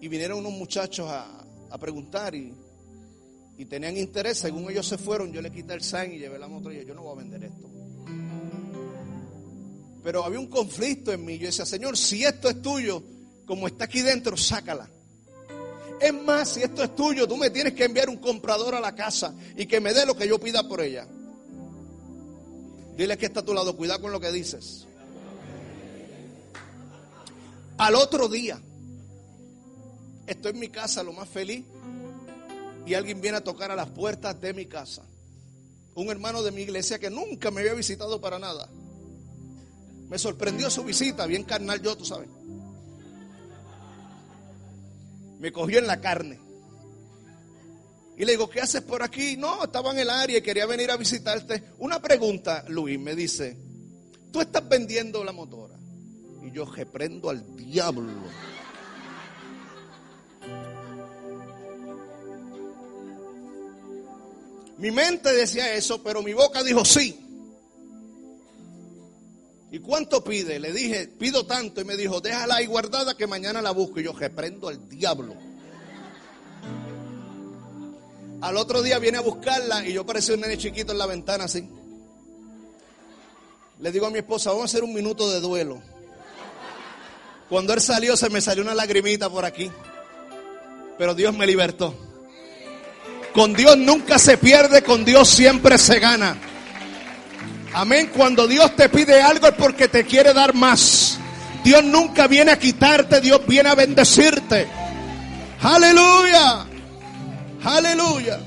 [0.00, 2.54] y vinieron unos muchachos a, a preguntar y
[3.58, 6.48] y tenían interés, según ellos se fueron, yo le quité el sign y llevé la
[6.48, 7.68] moto y yo no voy a vender esto.
[10.06, 11.36] Pero había un conflicto en mí.
[11.36, 13.02] Yo decía, Señor, si esto es tuyo,
[13.44, 14.88] como está aquí dentro, sácala.
[16.00, 18.94] Es más, si esto es tuyo, tú me tienes que enviar un comprador a la
[18.94, 21.08] casa y que me dé lo que yo pida por ella.
[22.96, 24.86] Dile que está a tu lado, cuidado con lo que dices.
[27.76, 28.60] Al otro día,
[30.28, 31.64] estoy en mi casa lo más feliz
[32.86, 35.02] y alguien viene a tocar a las puertas de mi casa.
[35.96, 38.68] Un hermano de mi iglesia que nunca me había visitado para nada.
[40.08, 42.28] Me sorprendió su visita, bien carnal yo, tú sabes.
[45.38, 46.38] Me cogió en la carne.
[48.16, 49.36] Y le digo, ¿qué haces por aquí?
[49.36, 51.72] No, estaba en el área y quería venir a visitarte.
[51.78, 53.58] Una pregunta, Luis, me dice,
[54.32, 55.76] ¿tú estás vendiendo la motora?
[56.42, 58.10] Y yo reprendo al diablo.
[64.78, 67.25] Mi mente decía eso, pero mi boca dijo sí.
[69.70, 70.60] ¿Y cuánto pide?
[70.60, 71.80] Le dije, pido tanto.
[71.80, 74.00] Y me dijo, déjala ahí guardada que mañana la busco.
[74.00, 75.34] Y yo reprendo al diablo.
[78.40, 81.44] Al otro día viene a buscarla y yo parecía un nene chiquito en la ventana
[81.44, 81.68] así.
[83.80, 85.82] Le digo a mi esposa, vamos a hacer un minuto de duelo.
[87.48, 89.70] Cuando él salió se me salió una lagrimita por aquí.
[90.98, 91.94] Pero Dios me libertó.
[93.32, 96.38] Con Dios nunca se pierde, con Dios siempre se gana.
[97.72, 98.10] Amén.
[98.14, 101.18] Cuando Dios te pide algo es porque te quiere dar más.
[101.64, 104.66] Dios nunca viene a quitarte, Dios viene a bendecirte.
[105.60, 106.66] Aleluya.
[107.64, 108.40] Aleluya.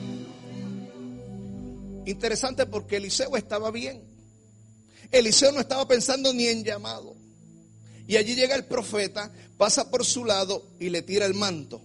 [2.05, 4.01] Interesante porque Eliseo estaba bien.
[5.11, 7.15] Eliseo no estaba pensando ni en llamado.
[8.07, 11.81] Y allí llega el profeta, pasa por su lado y le tira el manto.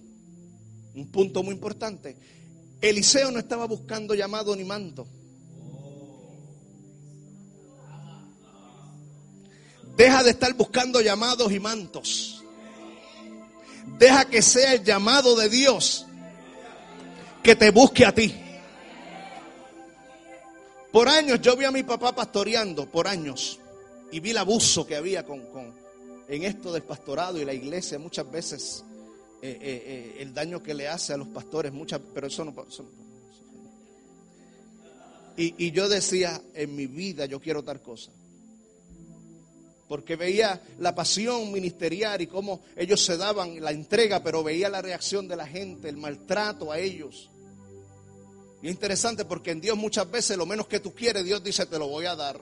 [0.95, 2.17] Un punto muy importante.
[2.81, 5.07] Eliseo no estaba buscando llamado ni manto.
[9.95, 12.43] Deja de estar buscando llamados y mantos.
[13.97, 16.05] Deja que sea el llamado de Dios
[17.41, 18.35] que te busque a ti.
[20.91, 23.59] Por años yo vi a mi papá pastoreando, por años,
[24.11, 25.43] y vi el abuso que había con,
[26.27, 28.83] en esto del pastorado y la iglesia muchas veces,
[29.41, 32.55] eh, eh, eh, el daño que le hace a los pastores, muchas, pero eso no,
[32.67, 32.85] eso
[35.37, 38.11] y, y yo decía, en mi vida yo quiero tal cosa
[39.87, 44.81] porque veía la pasión ministerial y cómo ellos se daban la entrega, pero veía la
[44.81, 47.29] reacción de la gente, el maltrato a ellos.
[48.61, 51.65] Y es interesante porque en Dios muchas veces lo menos que tú quieres, Dios dice,
[51.67, 52.39] te lo voy a dar.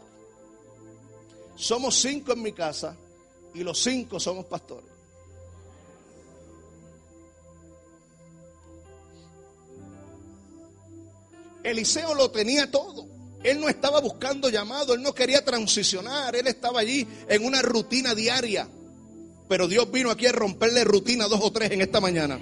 [1.55, 2.95] Somos cinco en mi casa
[3.53, 4.89] y los cinco somos pastores.
[11.63, 13.12] Eliseo lo tenía todo.
[13.43, 18.15] Él no estaba buscando llamado, él no quería transicionar, él estaba allí en una rutina
[18.15, 18.67] diaria.
[19.49, 22.39] Pero Dios vino aquí a romperle rutina dos o tres en esta mañana.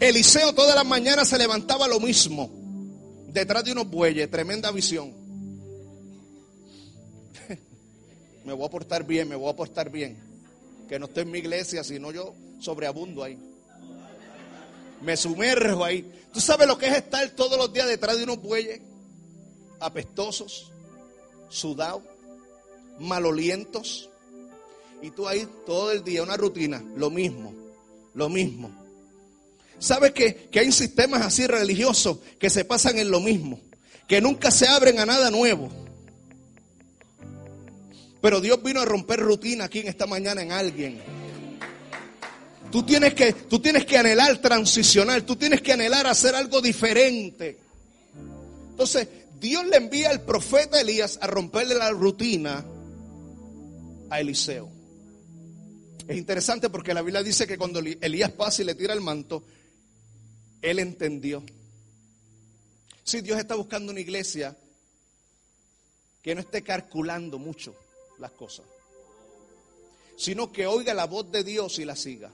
[0.00, 2.50] Eliseo todas las mañanas se levantaba lo mismo,
[3.28, 5.12] detrás de unos bueyes, tremenda visión.
[8.44, 10.16] me voy a portar bien, me voy a portar bien.
[10.88, 13.38] Que no esté en mi iglesia, sino yo sobreabundo ahí.
[15.02, 16.10] Me sumerjo ahí.
[16.32, 18.80] ¿Tú sabes lo que es estar todos los días detrás de unos bueyes?
[19.80, 20.72] Apestosos,
[21.48, 22.02] sudados,
[22.98, 24.10] malolientos.
[25.02, 27.52] Y tú ahí todo el día, una rutina, lo mismo,
[28.14, 28.70] lo mismo.
[29.78, 33.60] ¿Sabes que, que hay sistemas así religiosos que se pasan en lo mismo?
[34.08, 35.70] Que nunca se abren a nada nuevo.
[38.22, 41.02] Pero Dios vino a romper rutina aquí en esta mañana en alguien.
[42.72, 47.58] Tú tienes que, tú tienes que anhelar transicionar, tú tienes que anhelar hacer algo diferente.
[48.70, 49.06] Entonces,
[49.40, 52.64] Dios le envía al profeta Elías a romperle la rutina
[54.10, 54.70] a Eliseo.
[56.06, 59.44] Es interesante porque la Biblia dice que cuando Elías pasa y le tira el manto,
[60.60, 61.42] él entendió.
[63.02, 64.56] Si Dios está buscando una iglesia
[66.22, 67.74] que no esté calculando mucho
[68.18, 68.64] las cosas,
[70.16, 72.30] sino que oiga la voz de Dios y la siga.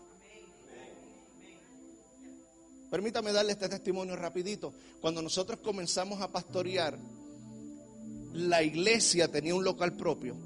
[2.91, 4.75] Permítame darle este testimonio rapidito.
[5.01, 6.99] Cuando nosotros comenzamos a pastorear,
[8.33, 10.37] la iglesia tenía un local propio.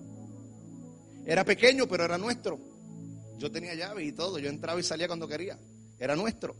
[1.24, 2.58] Era pequeño, pero era nuestro.
[3.38, 4.38] Yo tenía llave y todo.
[4.38, 5.58] Yo entraba y salía cuando quería.
[5.98, 6.54] Era nuestro.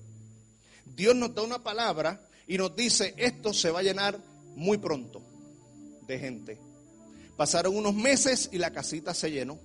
[0.86, 4.18] Dios nos da una palabra y nos dice, esto se va a llenar
[4.54, 5.22] muy pronto
[6.06, 6.58] de gente.
[7.36, 9.58] Pasaron unos meses y la casita se llenó.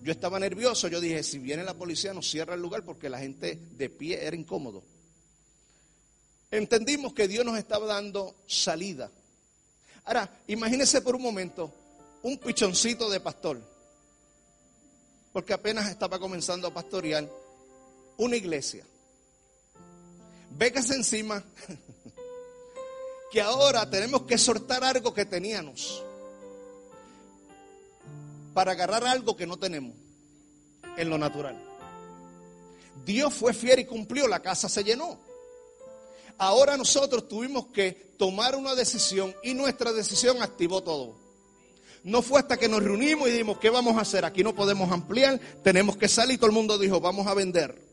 [0.00, 3.18] Yo estaba nervioso, yo dije, si viene la policía nos cierra el lugar porque la
[3.18, 4.84] gente de pie era incómodo.
[6.56, 9.10] Entendimos que Dios nos estaba dando salida.
[10.04, 11.72] Ahora, imagínese por un momento
[12.22, 13.60] un pichoncito de pastor,
[15.32, 17.28] porque apenas estaba comenzando a pastorear
[18.16, 18.84] una iglesia
[20.56, 21.42] véngase encima
[23.32, 26.02] que ahora tenemos que soltar algo que teníamos
[28.52, 29.96] para agarrar algo que no tenemos
[30.96, 31.60] en lo natural.
[33.04, 35.18] Dios fue fiel y cumplió, la casa se llenó.
[36.38, 41.16] Ahora nosotros tuvimos que tomar una decisión y nuestra decisión activó todo.
[42.02, 44.24] No fue hasta que nos reunimos y dijimos, ¿qué vamos a hacer?
[44.24, 46.34] Aquí no podemos ampliar, tenemos que salir.
[46.34, 47.84] Y todo el mundo dijo, vamos a vender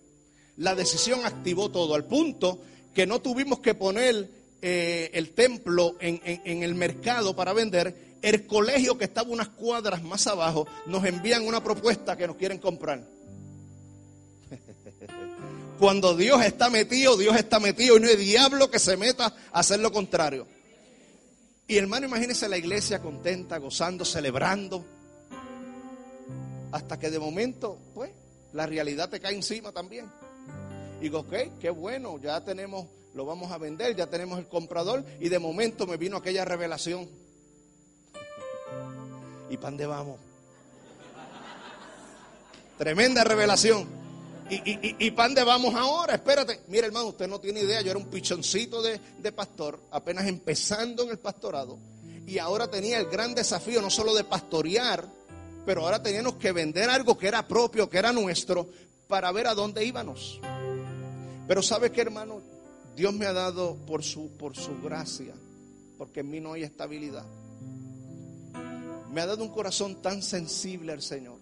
[0.58, 2.60] la decisión activó todo, al punto
[2.94, 4.30] que no tuvimos que poner
[4.62, 8.12] eh, el templo en, en, el mercado para vender.
[8.22, 12.60] El colegio que estaba unas cuadras más abajo nos envían una propuesta que nos quieren
[12.60, 13.04] comprar.
[15.82, 19.62] Cuando Dios está metido, Dios está metido y no hay diablo que se meta a
[19.62, 20.46] hacer lo contrario.
[21.68, 24.86] Y hermano, imagínese la iglesia contenta, gozando, celebrando.
[26.72, 28.12] Hasta que de momento, pues,
[28.54, 30.08] la realidad te cae encima también.
[31.00, 35.04] Y digo, ok, qué bueno, ya tenemos, lo vamos a vender, ya tenemos el comprador.
[35.20, 37.10] Y de momento me vino aquella revelación.
[39.50, 40.20] ¿Y pan de vamos?
[42.78, 44.01] Tremenda revelación.
[44.52, 46.16] ¿Y, y, y, pan de vamos ahora?
[46.16, 46.60] Espérate.
[46.68, 47.82] Mira, hermano, usted no tiene idea.
[47.82, 51.80] Yo era un pichoncito de, de pastor, apenas empezando en el pastorado.
[52.28, 55.08] Y ahora tenía el gran desafío no solo de pastorear,
[55.66, 58.70] pero ahora teníamos que vender algo que era propio, que era nuestro,
[59.08, 60.42] para ver a dónde íbamos.
[61.48, 62.42] Pero ¿sabe qué, hermano?
[62.94, 65.34] Dios me ha dado por su, por su gracia,
[65.98, 67.26] porque en mí no hay estabilidad.
[69.12, 71.41] Me ha dado un corazón tan sensible al Señor.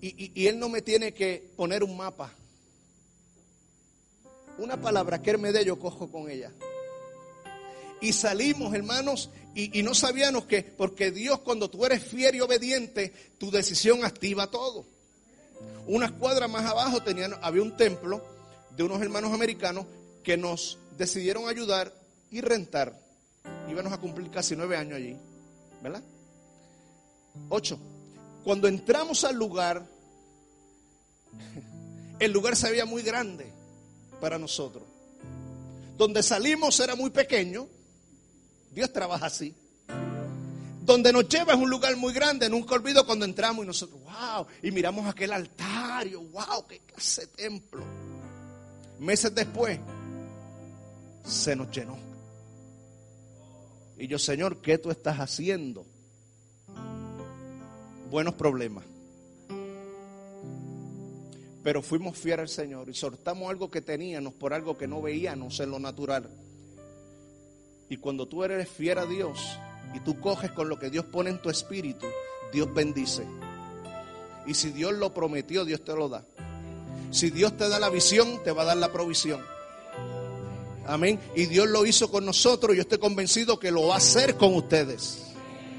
[0.00, 2.32] Y, Él no me tiene que poner un mapa.
[4.58, 6.52] Una palabra que Él me dé, yo cojo con ella.
[8.00, 13.12] Y salimos, hermanos, y, no sabíamos que, porque Dios cuando tú eres fiel y obediente,
[13.38, 14.84] tu decisión activa todo.
[15.86, 18.22] Unas cuadras más abajo tenían, había un templo
[18.76, 19.86] de unos hermanos americanos
[20.22, 21.94] que nos decidieron ayudar
[22.30, 23.00] y rentar.
[23.70, 25.16] Íbamos a cumplir casi nueve años allí,
[25.82, 26.02] ¿verdad?
[27.48, 27.78] Ocho.
[28.46, 29.84] Cuando entramos al lugar,
[32.20, 33.52] el lugar se veía muy grande
[34.20, 34.84] para nosotros.
[35.98, 37.66] Donde salimos era muy pequeño.
[38.70, 39.52] Dios trabaja así.
[40.80, 42.48] Donde nos lleva es un lugar muy grande.
[42.48, 47.26] Nunca olvido cuando entramos y nosotros, wow, y miramos aquel altario, wow, qué clase de
[47.26, 47.84] templo.
[49.00, 49.80] Meses después,
[51.24, 51.98] se nos llenó.
[53.98, 55.84] Y yo, Señor, ¿qué tú estás haciendo?
[58.16, 58.82] Buenos problemas.
[61.62, 65.60] Pero fuimos fieles al Señor y soltamos algo que teníamos por algo que no veíamos
[65.60, 66.30] en lo natural.
[67.90, 69.58] Y cuando tú eres fiel a Dios
[69.94, 72.06] y tú coges con lo que Dios pone en tu espíritu,
[72.54, 73.26] Dios bendice.
[74.46, 76.24] Y si Dios lo prometió, Dios te lo da.
[77.10, 79.42] Si Dios te da la visión, te va a dar la provisión.
[80.86, 81.20] Amén.
[81.34, 82.74] Y Dios lo hizo con nosotros.
[82.76, 85.25] Yo estoy convencido que lo va a hacer con ustedes.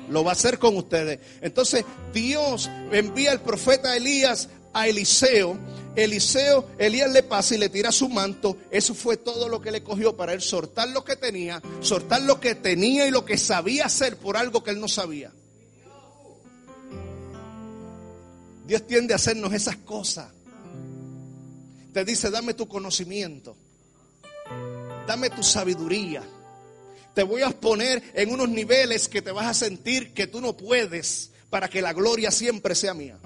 [0.10, 1.20] Lo va a hacer con ustedes.
[1.42, 5.58] Entonces Dios envía al profeta Elías a Eliseo.
[5.96, 8.58] Eliseo, Elías le pasa y le tira su manto.
[8.70, 12.40] Eso fue todo lo que le cogió para él soltar lo que tenía, soltar lo
[12.40, 15.32] que tenía y lo que sabía hacer por algo que él no sabía.
[18.66, 20.28] Dios tiende a hacernos esas cosas.
[21.94, 23.56] Te dice, dame tu conocimiento
[25.08, 26.22] dame tu sabiduría.
[27.18, 30.56] Te voy a poner en unos niveles que te vas a sentir que tú no
[30.56, 33.18] puedes para que la gloria siempre sea mía.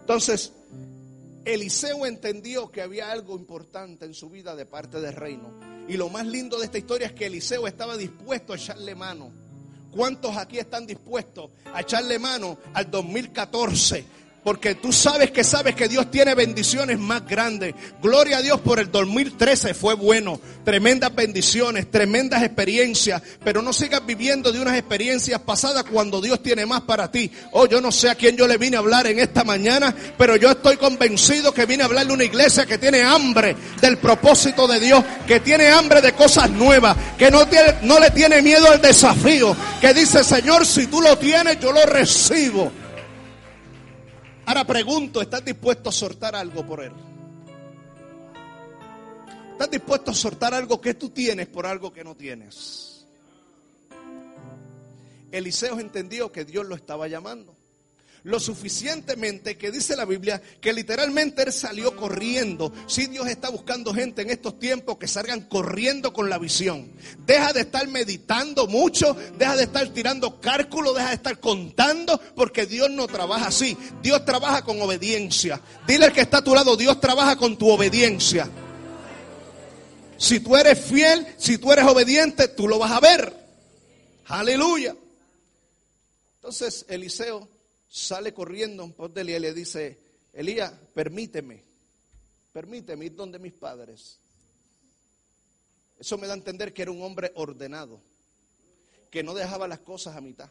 [0.00, 0.52] Entonces,
[1.44, 5.52] Eliseo entendió que había algo importante en su vida de parte del reino.
[5.86, 9.30] Y lo más lindo de esta historia es que Eliseo estaba dispuesto a echarle mano.
[9.94, 14.02] ¿Cuántos aquí están dispuestos a echarle mano al 2014?
[14.44, 17.76] Porque tú sabes que sabes que Dios tiene bendiciones más grandes.
[18.02, 20.40] Gloria a Dios por el 2013 fue bueno.
[20.64, 23.22] Tremendas bendiciones, tremendas experiencias.
[23.44, 27.30] Pero no sigas viviendo de unas experiencias pasadas cuando Dios tiene más para ti.
[27.52, 30.34] Oh, yo no sé a quién yo le vine a hablar en esta mañana, pero
[30.34, 34.66] yo estoy convencido que vine a hablarle a una iglesia que tiene hambre del propósito
[34.66, 38.68] de Dios, que tiene hambre de cosas nuevas, que no, tiene, no le tiene miedo
[38.68, 42.81] al desafío, que dice, Señor, si tú lo tienes, yo lo recibo.
[44.52, 46.92] Ahora pregunto, ¿estás dispuesto a soltar algo por él?
[49.52, 53.06] ¿Estás dispuesto a soltar algo que tú tienes por algo que no tienes?
[55.30, 57.56] Eliseo entendió que Dios lo estaba llamando
[58.24, 62.72] lo suficientemente que dice la Biblia que literalmente él salió corriendo.
[62.86, 66.92] Si Dios está buscando gente en estos tiempos que salgan corriendo con la visión.
[67.26, 72.66] Deja de estar meditando mucho, deja de estar tirando cálculo, deja de estar contando, porque
[72.66, 73.76] Dios no trabaja así.
[74.02, 75.60] Dios trabaja con obediencia.
[75.86, 78.48] Dile al que está a tu lado, Dios trabaja con tu obediencia.
[80.16, 83.34] Si tú eres fiel, si tú eres obediente, tú lo vas a ver.
[84.26, 84.94] Aleluya.
[86.36, 87.48] Entonces Eliseo
[87.92, 89.98] sale corriendo un pos de Elías y le dice,
[90.32, 91.62] Elías, permíteme,
[92.50, 94.18] permíteme ir donde mis padres.
[96.00, 98.00] Eso me da a entender que era un hombre ordenado,
[99.10, 100.48] que no dejaba las cosas a mitad,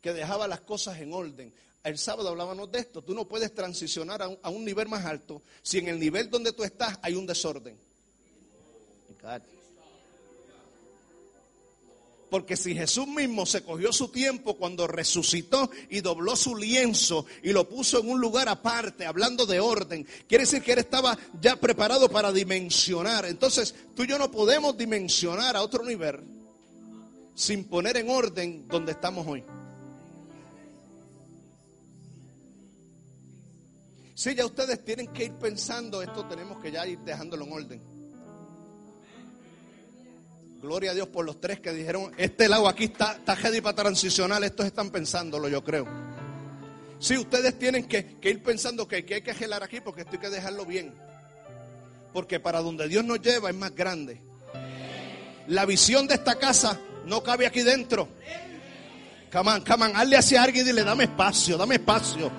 [0.00, 1.52] que dejaba las cosas en orden.
[1.84, 5.04] El sábado hablábamos de esto, tú no puedes transicionar a un, a un nivel más
[5.04, 7.78] alto si en el nivel donde tú estás hay un desorden.
[12.30, 17.52] Porque si Jesús mismo se cogió su tiempo cuando resucitó y dobló su lienzo y
[17.52, 21.56] lo puso en un lugar aparte, hablando de orden, quiere decir que él estaba ya
[21.56, 23.24] preparado para dimensionar.
[23.26, 26.20] Entonces, tú y yo no podemos dimensionar a otro nivel
[27.34, 29.44] sin poner en orden donde estamos hoy.
[34.14, 37.93] Si ya ustedes tienen que ir pensando esto, tenemos que ya ir dejándolo en orden.
[40.64, 43.76] Gloria a Dios por los tres que dijeron, este lado aquí está, está ready para
[43.76, 45.86] transicionar, estos están pensándolo, yo creo.
[46.98, 50.20] Sí, ustedes tienen que, ir pensando que, que, hay que gelar aquí porque esto hay
[50.20, 50.94] que dejarlo bien.
[52.14, 54.22] Porque para donde Dios nos lleva es más grande.
[55.48, 58.08] La visión de esta casa no cabe aquí dentro.
[59.30, 62.32] Come on, hazle hacia alguien y dile, dame espacio, dame espacio.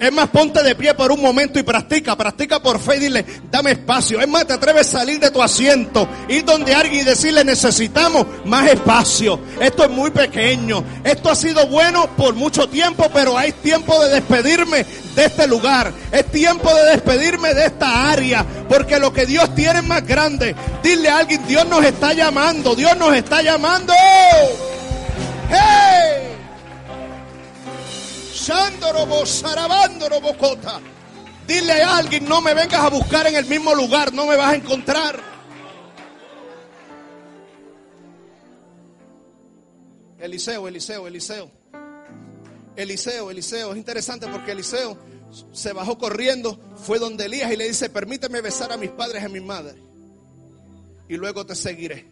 [0.00, 3.22] Es más, ponte de pie por un momento y practica, practica por fe y dile,
[3.50, 4.18] dame espacio.
[4.18, 8.26] Es más, te atreves a salir de tu asiento, ir donde alguien y decirle, necesitamos
[8.46, 9.38] más espacio.
[9.60, 10.82] Esto es muy pequeño.
[11.04, 15.92] Esto ha sido bueno por mucho tiempo, pero hay tiempo de despedirme de este lugar.
[16.10, 20.56] Es tiempo de despedirme de esta área, porque lo que Dios tiene es más grande.
[20.82, 23.92] Dile a alguien, Dios nos está llamando, Dios nos está llamando.
[25.50, 26.29] ¡Hey!
[31.46, 34.54] Dile a alguien, no me vengas a buscar en el mismo lugar, no me vas
[34.54, 35.20] a encontrar.
[40.18, 41.50] Eliseo, Eliseo, Eliseo.
[42.76, 43.72] Eliseo, Eliseo.
[43.72, 44.96] Es interesante porque Eliseo
[45.52, 49.26] se bajó corriendo, fue donde Elías y le dice, permíteme besar a mis padres y
[49.26, 49.74] a mi madre.
[51.10, 52.06] Y luego te seguiré.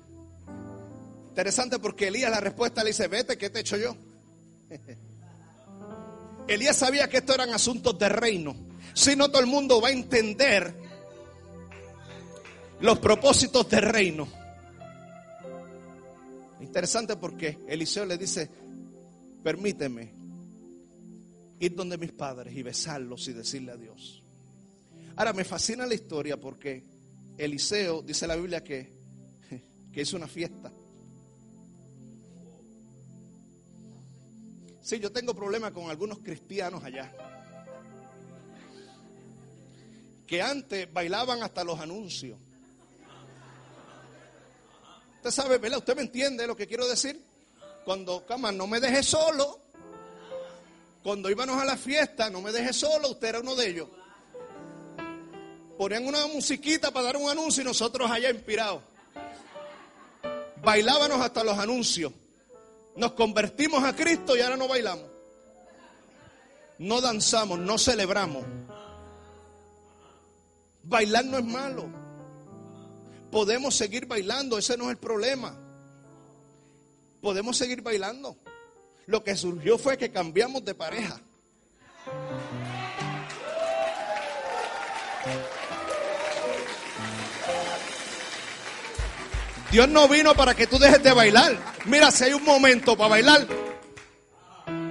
[1.30, 3.96] Interesante porque Elías la respuesta le dice, vete, ¿qué te he hecho yo?
[6.48, 8.56] Elías sabía que esto eran asuntos de reino.
[8.94, 10.74] Si no, todo el mundo va a entender
[12.80, 14.26] los propósitos del reino.
[16.60, 18.48] Interesante porque Eliseo le dice,
[19.44, 20.10] permíteme
[21.60, 24.22] ir donde mis padres y besarlos y decirle adiós.
[25.16, 26.82] Ahora me fascina la historia porque
[27.36, 28.88] Eliseo dice la Biblia que,
[29.92, 30.72] que hizo una fiesta.
[34.88, 37.12] Sí, yo tengo problemas con algunos cristianos allá.
[40.26, 42.38] Que antes bailaban hasta los anuncios.
[45.16, 45.80] Usted sabe, ¿verdad?
[45.80, 47.22] Usted me entiende lo que quiero decir.
[47.84, 49.60] Cuando, cama, no me deje solo.
[51.02, 53.10] Cuando íbamos a la fiesta, no me deje solo.
[53.10, 53.88] Usted era uno de ellos.
[55.76, 58.82] Ponían una musiquita para dar un anuncio y nosotros allá inspirados.
[60.62, 62.10] Bailábamos hasta los anuncios.
[62.98, 65.06] Nos convertimos a Cristo y ahora no bailamos.
[66.78, 68.44] No danzamos, no celebramos.
[70.82, 71.86] Bailar no es malo.
[73.30, 75.54] Podemos seguir bailando, ese no es el problema.
[77.20, 78.36] Podemos seguir bailando.
[79.06, 81.20] Lo que surgió fue que cambiamos de pareja.
[89.70, 91.56] Dios no vino para que tú dejes de bailar.
[91.84, 93.46] Mira, si hay un momento para bailar,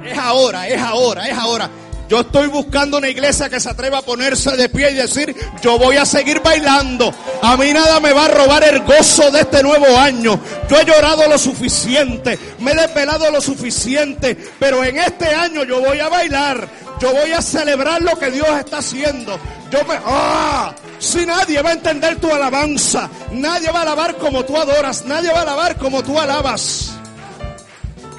[0.05, 1.69] es ahora, es ahora, es ahora.
[2.07, 5.77] Yo estoy buscando una iglesia que se atreva a ponerse de pie y decir, yo
[5.77, 7.13] voy a seguir bailando.
[7.41, 10.39] A mí nada me va a robar el gozo de este nuevo año.
[10.69, 15.81] Yo he llorado lo suficiente, me he desvelado lo suficiente, pero en este año yo
[15.81, 16.69] voy a bailar.
[17.01, 19.37] Yo voy a celebrar lo que Dios está haciendo.
[19.69, 19.95] Yo me...
[20.05, 20.73] ¡Ah!
[20.99, 25.31] Si nadie va a entender tu alabanza, nadie va a alabar como tú adoras, nadie
[25.31, 26.93] va a alabar como tú alabas.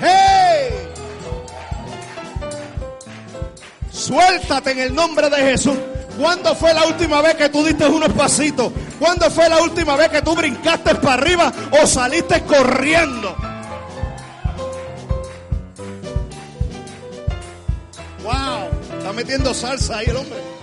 [0.00, 0.88] ¡Hey!
[3.90, 5.76] Suéltate en el nombre de Jesús.
[6.18, 8.72] ¿Cuándo fue la última vez que tú diste unos pasitos?
[8.98, 13.36] ¿Cuándo fue la última vez que tú brincaste para arriba o saliste corriendo?
[18.22, 20.57] Wow, está metiendo salsa ahí el hombre.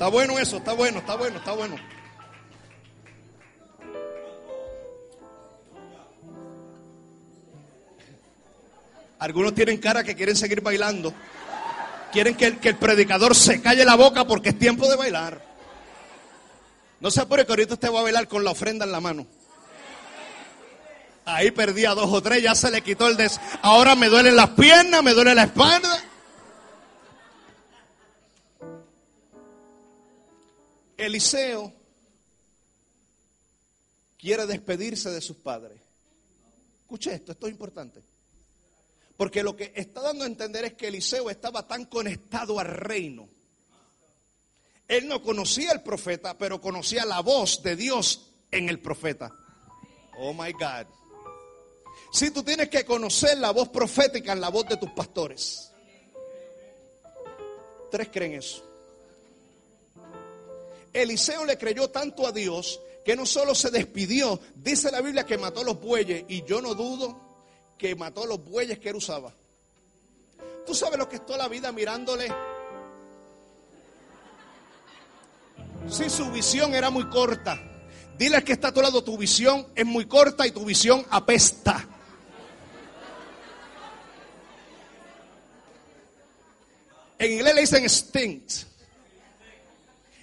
[0.00, 1.76] Está bueno eso, está bueno, está bueno, está bueno.
[9.18, 11.12] Algunos tienen cara que quieren seguir bailando.
[12.12, 15.44] Quieren que el, predicador se calle la boca porque es tiempo de bailar.
[17.00, 19.26] No se apure que ahorita usted va a bailar con la ofrenda en la mano.
[21.26, 23.38] Ahí perdía dos o tres, ya se le quitó el des.
[23.60, 26.09] Ahora me duelen las piernas, me duele la espalda.
[31.00, 31.72] Eliseo
[34.18, 35.78] quiere despedirse de sus padres.
[36.82, 38.02] Escuche esto, esto es importante.
[39.16, 43.28] Porque lo que está dando a entender es que Eliseo estaba tan conectado al reino.
[44.88, 49.32] Él no conocía al profeta, pero conocía la voz de Dios en el profeta.
[50.18, 50.86] Oh my God.
[52.12, 55.70] Si tú tienes que conocer la voz profética en la voz de tus pastores.
[57.90, 58.69] Tres creen eso.
[60.92, 65.38] Eliseo le creyó tanto a Dios que no solo se despidió, dice la Biblia que
[65.38, 67.18] mató los bueyes y yo no dudo
[67.78, 69.32] que mató los bueyes que él usaba.
[70.66, 72.32] Tú sabes lo que es toda la vida mirándole.
[75.88, 77.58] Si su visión era muy corta,
[78.18, 81.86] dile que está a tu lado, tu visión es muy corta y tu visión apesta.
[87.18, 88.69] En inglés le dicen stint.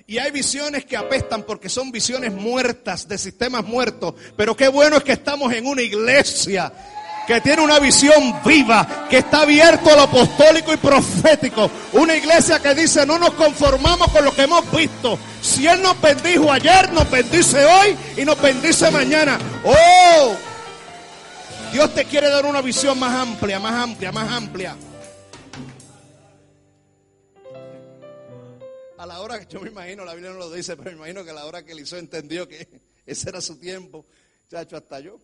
[0.09, 4.15] Y hay visiones que apestan porque son visiones muertas, de sistemas muertos.
[4.37, 6.71] Pero qué bueno es que estamos en una iglesia
[7.27, 11.69] que tiene una visión viva, que está abierto a lo apostólico y profético.
[11.91, 15.19] Una iglesia que dice, no nos conformamos con lo que hemos visto.
[15.41, 19.37] Si Él nos bendijo ayer, nos bendice hoy y nos bendice mañana.
[19.65, 20.35] Oh,
[21.73, 24.77] Dios te quiere dar una visión más amplia, más amplia, más amplia.
[28.97, 31.23] A la hora que yo me imagino, la Biblia no lo dice, pero me imagino
[31.23, 32.67] que a la hora que Eliseo entendió que
[33.05, 34.05] ese era su tiempo,
[34.49, 35.19] chacho, hasta yo.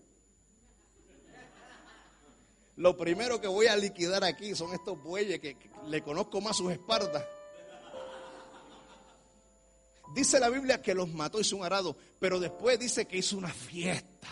[2.75, 5.57] Lo primero que voy a liquidar aquí son estos bueyes que,
[5.87, 7.23] le conozco más sus espaldas.
[10.15, 13.51] Dice la Biblia que los mató, hizo un arado, pero después dice que hizo una
[13.51, 14.27] fiesta.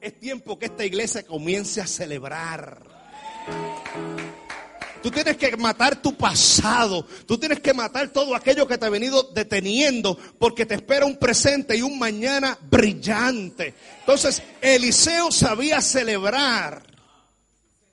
[0.00, 2.84] Es tiempo que esta iglesia comience a celebrar.
[5.06, 7.06] Tú tienes que matar tu pasado.
[7.28, 11.16] Tú tienes que matar todo aquello que te ha venido deteniendo porque te espera un
[11.16, 13.72] presente y un mañana brillante.
[14.00, 16.82] Entonces, Eliseo sabía celebrar.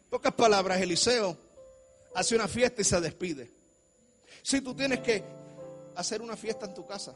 [0.09, 1.38] pocas palabras, Eliseo
[2.16, 3.51] hace una fiesta y se despide.
[4.41, 5.24] Si tú tienes que
[5.95, 7.14] hacer una fiesta en tu casa,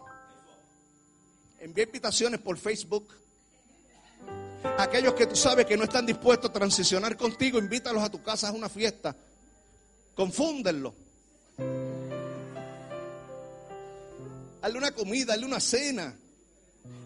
[1.59, 3.15] envía invitaciones por Facebook.
[4.77, 8.49] Aquellos que tú sabes que no están dispuestos a transicionar contigo, invítalos a tu casa
[8.49, 9.15] a una fiesta
[10.17, 10.95] confúndenlo.
[14.61, 16.13] Hazle una comida, hazle una cena.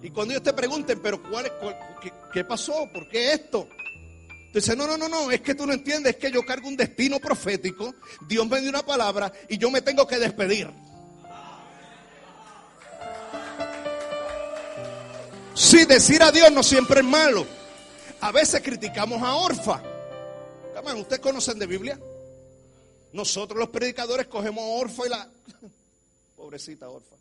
[0.02, 1.52] Y cuando ellos te pregunten, pero cuál,
[2.34, 2.90] qué, pasó?
[2.92, 3.68] ¿Por qué esto?
[4.54, 6.78] Dices, no, no, no, no, es que tú no entiendes, es que yo cargo un
[6.78, 7.94] destino profético,
[8.28, 10.70] Dios me dio una palabra y yo me tengo que despedir.
[15.54, 17.46] Sí, decir adiós no siempre es malo.
[18.22, 19.82] A veces criticamos a Orfa.
[20.96, 22.00] ¿Ustedes conocen de Biblia?
[23.14, 25.30] Nosotros los predicadores cogemos a Orfa y la...
[26.36, 27.16] Pobrecita Orfa.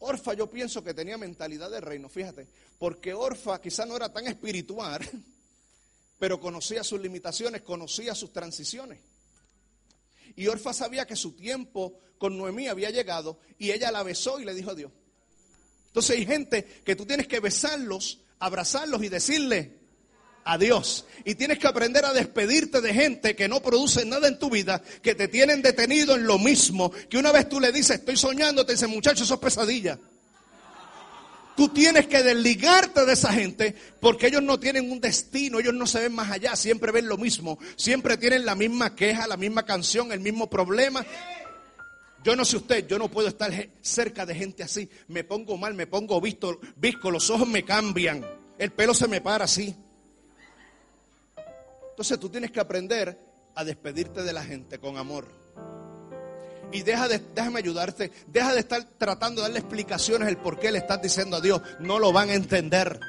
[0.00, 2.46] Orfa yo pienso que tenía mentalidad de reino, fíjate,
[2.78, 5.00] porque Orfa quizá no era tan espiritual,
[6.18, 9.00] pero conocía sus limitaciones, conocía sus transiciones.
[10.36, 14.44] Y Orfa sabía que su tiempo con Noemí había llegado y ella la besó y
[14.44, 14.92] le dijo adiós.
[15.86, 19.77] Entonces hay gente que tú tienes que besarlos, abrazarlos y decirle,
[20.44, 21.06] a Dios.
[21.24, 24.82] Y tienes que aprender a despedirte de gente que no produce nada en tu vida,
[25.02, 28.64] que te tienen detenido en lo mismo, que una vez tú le dices, estoy soñando,
[28.64, 29.98] te dice, muchacho, eso es pesadilla.
[31.58, 35.88] Tú tienes que desligarte de esa gente porque ellos no tienen un destino, ellos no
[35.88, 39.64] se ven más allá, siempre ven lo mismo, siempre tienen la misma queja, la misma
[39.64, 41.04] canción, el mismo problema.
[42.22, 44.88] Yo no sé usted, yo no puedo estar cerca de gente así.
[45.08, 48.24] Me pongo mal, me pongo visto, visco, los ojos me cambian,
[48.56, 49.74] el pelo se me para así.
[51.98, 53.18] Entonces tú tienes que aprender
[53.56, 55.26] a despedirte de la gente con amor.
[56.70, 60.70] Y deja de, déjame ayudarte, deja de estar tratando de darle explicaciones el por qué
[60.70, 61.60] le estás diciendo a Dios.
[61.80, 63.00] No lo van a entender.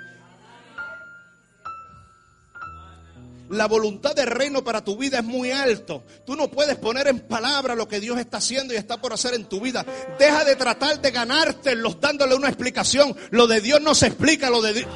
[3.49, 6.03] La voluntad del reino para tu vida es muy alto.
[6.25, 9.35] Tú no puedes poner en palabra lo que Dios está haciendo y está por hacer
[9.35, 9.85] en tu vida.
[10.17, 13.15] Deja de tratar de ganarte los dándole una explicación.
[13.29, 14.89] Lo de Dios no se explica, lo de Dios.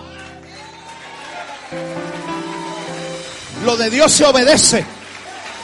[3.65, 4.85] Lo de Dios se obedece.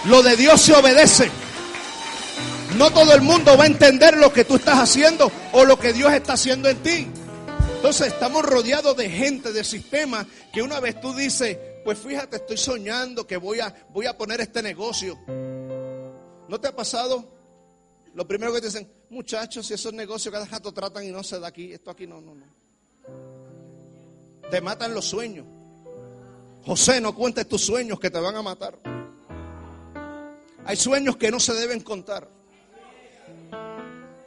[0.05, 1.29] Lo de Dios se obedece.
[2.77, 5.91] No todo el mundo va a entender lo que tú estás haciendo o lo que
[5.91, 7.07] Dios está haciendo en ti.
[7.75, 12.57] Entonces estamos rodeados de gente, de sistemas, que una vez tú dices, pues fíjate, estoy
[12.57, 15.17] soñando que voy a, voy a poner este negocio.
[16.47, 17.25] ¿No te ha pasado?
[18.13, 21.39] Lo primero que te dicen, muchachos, si esos negocios cada rato tratan y no se
[21.39, 22.45] da aquí, esto aquí no, no, no.
[24.49, 25.58] Te matan los sueños.
[26.65, 28.75] José, no cuentes tus sueños que te van a matar.
[30.65, 32.38] Hay sueños que no se deben contar.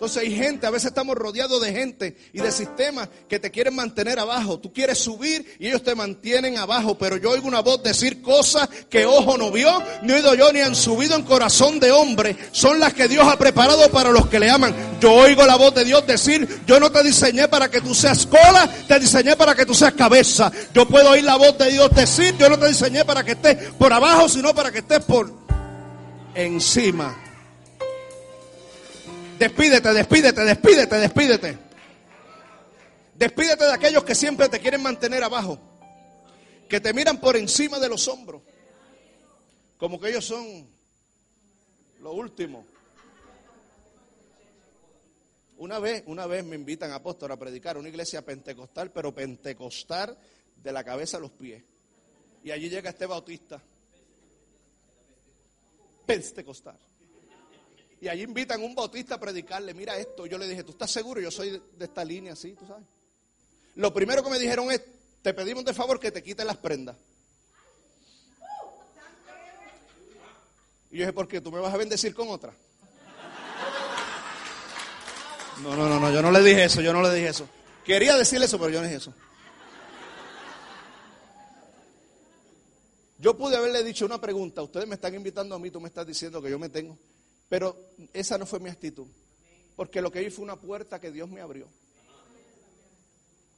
[0.03, 3.76] Entonces hay gente, a veces estamos rodeados de gente y de sistemas que te quieren
[3.76, 4.59] mantener abajo.
[4.59, 6.98] Tú quieres subir y ellos te mantienen abajo.
[6.98, 9.70] Pero yo oigo una voz decir cosas que ojo no vio,
[10.03, 12.36] ni oído yo, ni han subido en corazón de hombre.
[12.50, 14.74] Son las que Dios ha preparado para los que le aman.
[15.00, 18.26] Yo oigo la voz de Dios decir, yo no te diseñé para que tú seas
[18.26, 20.50] cola, te diseñé para que tú seas cabeza.
[20.74, 23.70] Yo puedo oír la voz de Dios decir, yo no te diseñé para que estés
[23.78, 25.32] por abajo, sino para que estés por
[26.34, 27.22] encima.
[29.43, 31.59] Despídete, despídete, despídete, despídete.
[33.16, 35.59] Despídete de aquellos que siempre te quieren mantener abajo.
[36.68, 38.40] Que te miran por encima de los hombros.
[39.78, 40.64] Como que ellos son
[42.03, 42.64] lo último.
[45.59, 50.16] Una vez, una vez me invitan a apóstol a predicar una iglesia pentecostal, pero pentecostal
[50.55, 51.64] de la cabeza a los pies.
[52.45, 53.61] Y allí llega este bautista.
[56.07, 56.91] Pentecostal.
[58.03, 60.26] Y allí invitan a un bautista a predicarle, mira esto.
[60.26, 61.20] Yo le dije, ¿tú estás seguro?
[61.20, 62.84] Yo soy de, esta línea, sí, tú sabes.
[63.76, 64.82] Lo primero que me dijeron es,
[65.22, 66.96] te pedimos de favor que te quites las prendas.
[70.90, 71.40] Y yo dije, ¿por qué?
[71.40, 72.53] ¿Tú me vas a bendecir con otra?
[75.62, 77.48] No, no, no, no, yo no le dije eso, yo no le dije eso.
[77.84, 79.14] Quería decirle eso, pero yo no dije eso.
[83.18, 86.05] Yo pude haberle dicho una pregunta, ustedes me están invitando a mí, tú me estás
[86.05, 86.98] diciendo que yo me tengo,
[87.53, 87.76] pero
[88.14, 89.07] esa no fue mi actitud,
[89.76, 91.68] porque lo que vi fue una puerta que Dios me abrió,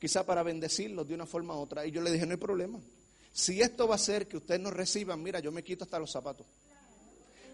[0.00, 2.80] quizá para bendecirlos de una forma u otra, y yo le dije, no hay problema,
[3.32, 6.10] si esto va a hacer que ustedes nos reciban, mira, yo me quito hasta los
[6.10, 6.44] zapatos.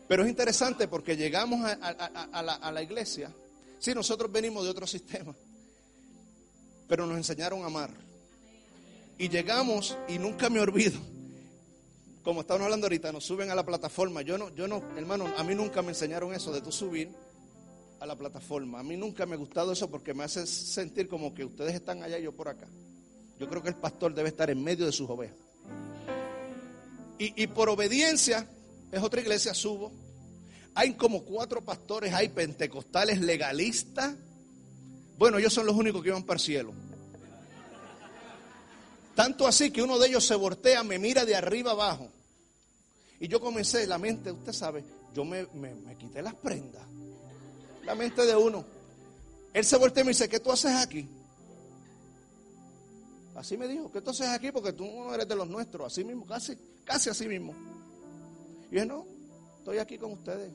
[0.08, 3.30] Pero es interesante porque llegamos a, la, a la iglesia,
[3.78, 5.36] sí, nosotros venimos de otro sistema,
[6.88, 7.90] pero nos enseñaron a amar.
[9.18, 10.98] Y llegamos, y nunca me olvido,
[12.22, 14.22] como estamos hablando ahorita, nos suben a la plataforma.
[14.22, 17.10] Yo no, yo no, hermano, a mí nunca me enseñaron eso de tú subir
[17.98, 18.80] a la plataforma.
[18.80, 22.02] A mí nunca me ha gustado eso porque me hace sentir como que ustedes están
[22.02, 22.66] allá y yo por acá.
[23.38, 25.36] Yo creo que el pastor debe estar en medio de sus ovejas.
[27.18, 28.46] Y, y por obediencia,
[28.92, 29.92] es otra iglesia, subo.
[30.74, 34.14] Hay como cuatro pastores, hay pentecostales legalistas.
[35.18, 36.72] Bueno, ellos son los únicos que van para el cielo.
[39.14, 42.08] Tanto así que uno de ellos se voltea, me mira de arriba abajo.
[43.18, 44.82] Y yo comencé, la mente, usted sabe,
[45.14, 45.46] yo me,
[45.98, 46.82] quité las prendas.
[47.84, 48.64] La mente de uno.
[49.52, 51.08] Él se voltea y me dice, ¿qué tú haces aquí?
[53.34, 54.52] Así me dijo, ¿qué tú haces aquí?
[54.52, 57.54] Porque tú no eres de los nuestros, así mismo, casi, casi así mismo.
[58.70, 59.06] Y yo, no,
[59.58, 60.50] estoy aquí con ustedes.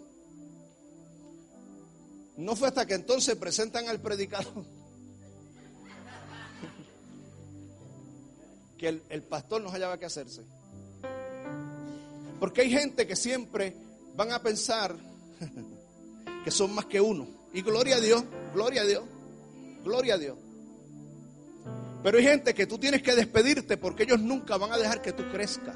[2.38, 4.66] No fue hasta que entonces presentan al predicador.
[8.78, 10.41] Que el, pastor no hallaba que hacerse.
[12.39, 13.76] Porque hay gente que siempre
[14.15, 14.95] van a pensar
[16.43, 17.28] que son más que uno.
[17.53, 18.23] Y gloria a Dios,
[18.53, 19.03] gloria a Dios,
[19.84, 20.38] gloria a Dios.
[22.03, 25.13] Pero hay gente que tú tienes que despedirte porque ellos nunca van a dejar que
[25.13, 25.76] tú crezcas.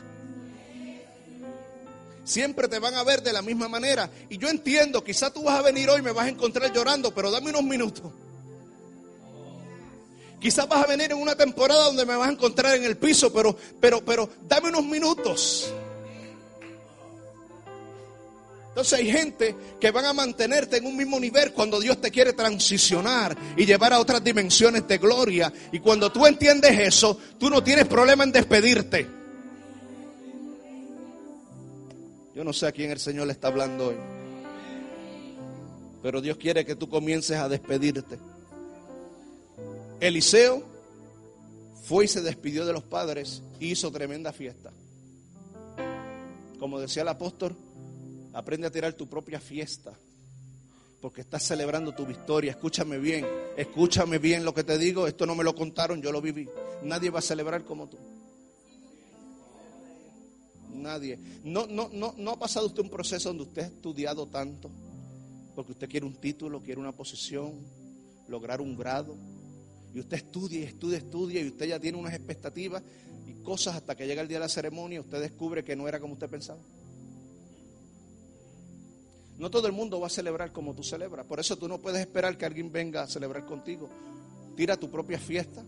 [2.23, 4.11] Siempre te van a ver de la misma manera.
[4.29, 7.11] Y yo entiendo, quizás tú vas a venir hoy y me vas a encontrar llorando,
[7.15, 8.11] pero dame unos minutos.
[10.39, 13.31] Quizás vas a venir en una temporada donde me vas a encontrar en el piso,
[13.33, 15.73] pero, pero, pero dame unos minutos.
[18.69, 22.31] Entonces hay gente que van a mantenerte en un mismo nivel cuando Dios te quiere
[22.31, 25.51] transicionar y llevar a otras dimensiones de gloria.
[25.73, 29.05] Y cuando tú entiendes eso, tú no tienes problema en despedirte.
[32.33, 33.95] Yo no sé a quién el Señor le está hablando hoy.
[36.01, 38.17] Pero Dios quiere que tú comiences a despedirte.
[39.99, 40.63] Eliseo
[41.83, 44.71] fue y se despidió de los padres y hizo tremenda fiesta.
[46.57, 47.55] Como decía el apóstol,
[48.33, 49.93] aprende a tirar tu propia fiesta.
[51.01, 52.51] Porque estás celebrando tu victoria.
[52.51, 53.25] Escúchame bien,
[53.57, 55.07] escúchame bien lo que te digo.
[55.07, 56.47] Esto no me lo contaron, yo lo viví.
[56.83, 57.97] Nadie va a celebrar como tú.
[60.75, 61.19] Nadie.
[61.43, 64.69] No, no, no, no ha pasado usted un proceso donde usted ha estudiado tanto.
[65.55, 67.53] Porque usted quiere un título, quiere una posición,
[68.27, 69.15] lograr un grado
[69.93, 72.83] y usted estudia y estudia, estudia y usted ya tiene unas expectativas
[73.27, 75.99] y cosas hasta que llega el día de la ceremonia, usted descubre que no era
[75.99, 76.59] como usted pensaba.
[79.39, 81.25] No todo el mundo va a celebrar como tú celebras.
[81.25, 83.89] Por eso tú no puedes esperar que alguien venga a celebrar contigo.
[84.57, 85.63] Tira tu propia fiesta.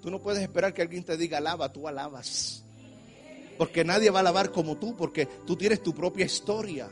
[0.00, 2.64] Tú no puedes esperar que alguien te diga alaba, tú alabas.
[3.58, 6.88] Porque nadie va a alabar como tú, porque tú tienes tu propia historia.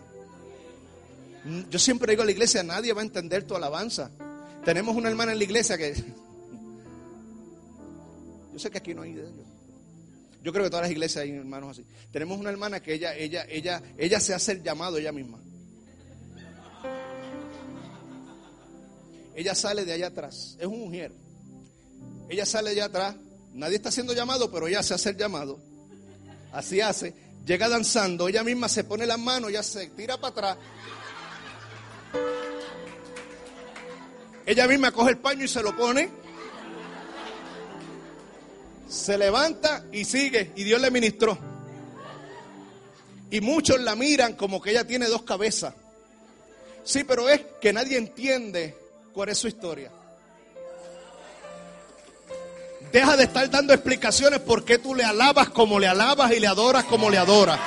[1.71, 4.11] Yo siempre digo a la iglesia, nadie va a entender tu alabanza.
[4.65, 5.95] Tenemos una hermana en la iglesia que...
[8.53, 9.15] Yo sé que aquí no hay.
[10.43, 11.87] Yo creo que todas las iglesias hay hermanos así.
[12.13, 15.39] Tenemos una hermana que ella, ella, ella, ella se hace el llamado ella misma.
[19.35, 20.57] Ella sale de allá atrás.
[20.59, 21.13] Es un mujer.
[22.29, 23.17] Ella sale de allá atrás.
[23.55, 25.59] Nadie está haciendo llamado, pero ella se hace el llamado.
[26.53, 27.15] Así hace.
[27.47, 28.29] Llega danzando.
[28.29, 30.59] Ella misma se pone las manos, ella se tira para atrás
[34.51, 36.11] Ella misma coge el paño y se lo pone.
[38.89, 40.51] Se levanta y sigue.
[40.57, 41.39] Y Dios le ministró.
[43.31, 45.73] Y muchos la miran como que ella tiene dos cabezas.
[46.83, 48.77] Sí, pero es que nadie entiende
[49.13, 49.93] cuál es su historia.
[52.91, 56.49] Deja de estar dando explicaciones por qué tú le alabas como le alabas y le
[56.49, 57.61] adoras como le adoras.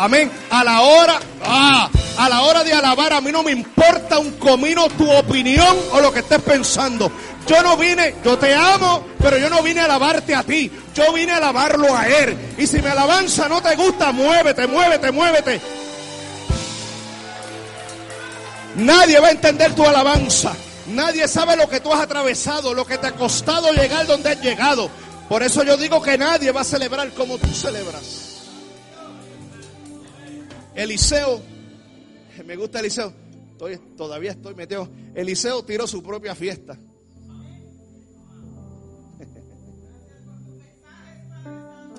[0.00, 0.30] Amén.
[0.48, 4.30] A la hora, ah, a la hora de alabar, a mí no me importa un
[4.38, 7.12] comino tu opinión o lo que estés pensando.
[7.46, 10.72] Yo no vine, yo te amo, pero yo no vine a alabarte a ti.
[10.94, 12.34] Yo vine a alabarlo a Él.
[12.56, 15.60] Y si mi alabanza no te gusta, muévete, muévete, muévete.
[18.76, 20.54] Nadie va a entender tu alabanza.
[20.86, 24.40] Nadie sabe lo que tú has atravesado, lo que te ha costado llegar donde has
[24.40, 24.90] llegado.
[25.28, 28.19] Por eso yo digo que nadie va a celebrar como tú celebras.
[30.74, 31.40] Eliseo,
[32.44, 33.12] me gusta Eliseo,
[33.96, 34.88] todavía estoy metido.
[35.14, 36.78] Eliseo tiró su propia fiesta.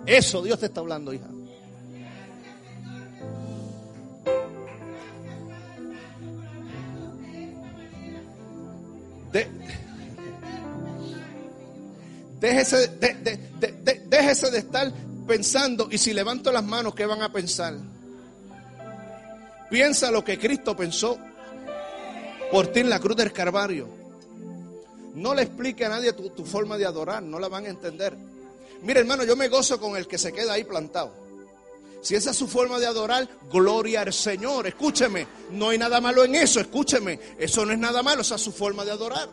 [0.05, 1.27] Eso Dios te está hablando, hija.
[12.41, 14.91] déjese, de, déjese de estar
[15.27, 17.75] pensando y si levanto las manos, ¿qué van a pensar?
[19.71, 21.17] Piensa lo que Cristo pensó
[22.51, 23.87] por ti en la cruz del Carvario.
[25.15, 28.15] No le explique a nadie tu, tu forma de adorar, no la van a entender.
[28.81, 31.13] Mire hermano, yo me gozo con el que se queda ahí plantado.
[32.01, 34.67] Si esa es su forma de adorar, gloria al Señor.
[34.67, 37.17] Escúcheme, no hay nada malo en eso, escúcheme.
[37.39, 39.29] Eso no es nada malo, esa es su forma de adorar.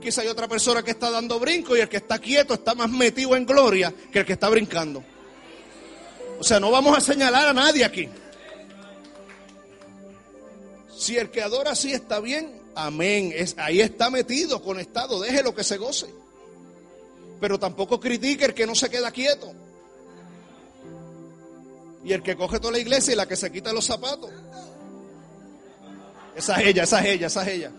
[0.00, 2.90] Quizá hay otra persona que está dando brinco y el que está quieto está más
[2.90, 5.02] metido en gloria que el que está brincando.
[6.38, 8.08] O sea, no vamos a señalar a nadie aquí.
[11.04, 13.30] Si el que adora así está bien, amén.
[13.36, 16.06] Es, ahí está metido, conectado, déjelo que se goce.
[17.42, 19.52] Pero tampoco critique el que no se queda quieto.
[22.06, 24.30] Y el que coge toda la iglesia y la que se quita los zapatos.
[26.34, 27.70] Esa es ella, esa es ella, esa es ella.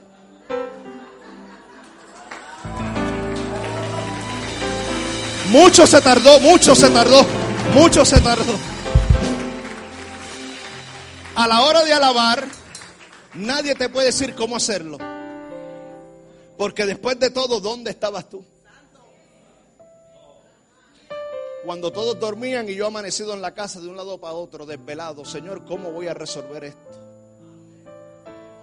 [5.50, 7.26] Mucho se tardó, mucho se tardó,
[7.74, 8.54] mucho se tardó.
[11.34, 12.65] A la hora de alabar,
[13.36, 14.98] nadie te puede decir cómo hacerlo.
[16.58, 18.44] Porque después de todo, ¿dónde estabas tú?
[21.66, 25.26] Cuando todos dormían y yo amanecido en la casa de un lado para otro, desvelado,
[25.26, 26.80] Señor, ¿cómo voy a resolver esto?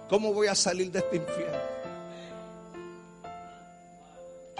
[0.09, 1.57] ¿Cómo voy a salir de este infierno?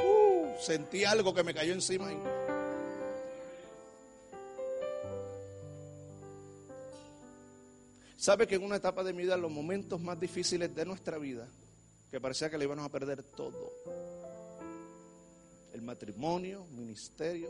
[0.04, 2.12] Uh, sentí algo que me cayó encima.
[8.24, 11.46] ¿Sabe que en una etapa de mi vida, los momentos más difíciles de nuestra vida,
[12.10, 13.70] que parecía que le íbamos a perder todo,
[15.74, 17.50] el matrimonio, ministerio,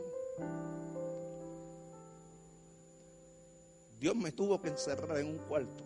[4.00, 5.84] Dios me tuvo que encerrar en un cuarto.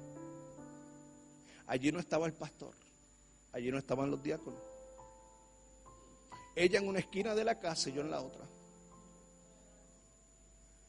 [1.67, 2.73] Allí no estaba el pastor,
[3.53, 4.63] allí no estaban los diáconos.
[6.57, 8.47] Ella en una esquina de la casa y yo en la otra.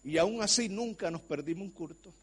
[0.06, 2.14] Y aún así nunca nos perdimos un culto.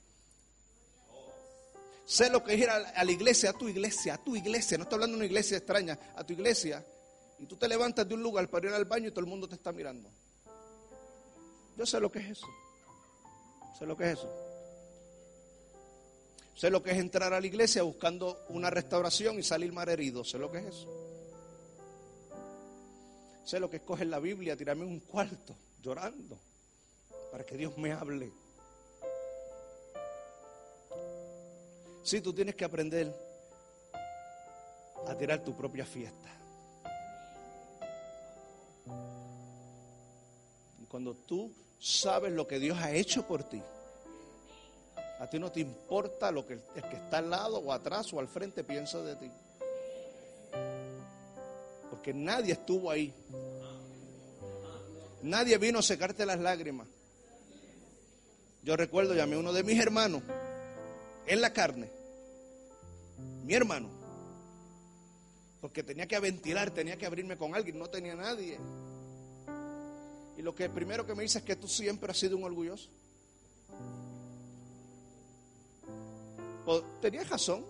[2.06, 4.78] Sé lo que es ir a la iglesia, a tu iglesia, a tu iglesia.
[4.78, 6.84] No estoy hablando de una iglesia extraña, a tu iglesia.
[7.40, 9.48] Y tú te levantas de un lugar para ir al baño y todo el mundo
[9.48, 10.08] te está mirando.
[11.76, 12.46] Yo sé lo que es eso.
[13.76, 14.32] Sé lo que es eso.
[16.54, 20.24] Sé lo que es entrar a la iglesia buscando una restauración y salir mal herido.
[20.24, 20.88] Sé lo que es eso.
[23.44, 26.38] Sé lo que es coger la Biblia, tirarme un cuarto llorando
[27.32, 28.32] para que Dios me hable.
[32.06, 33.12] Sí, tú tienes que aprender
[35.08, 36.30] a tirar tu propia fiesta.
[40.88, 43.60] Cuando tú sabes lo que Dios ha hecho por ti,
[45.18, 48.20] a ti no te importa lo que el que está al lado o atrás o
[48.20, 49.30] al frente piensa de ti.
[51.90, 53.12] Porque nadie estuvo ahí.
[55.22, 56.86] Nadie vino a secarte las lágrimas.
[58.62, 60.22] Yo recuerdo, llamé a uno de mis hermanos
[61.26, 61.95] en la carne,
[63.46, 63.88] mi hermano,
[65.60, 68.58] porque tenía que ventilar, tenía que abrirme con alguien, no tenía nadie.
[70.36, 72.90] Y lo que primero que me dice es que tú siempre has sido un orgulloso.
[76.64, 77.64] Pues, tenía razón.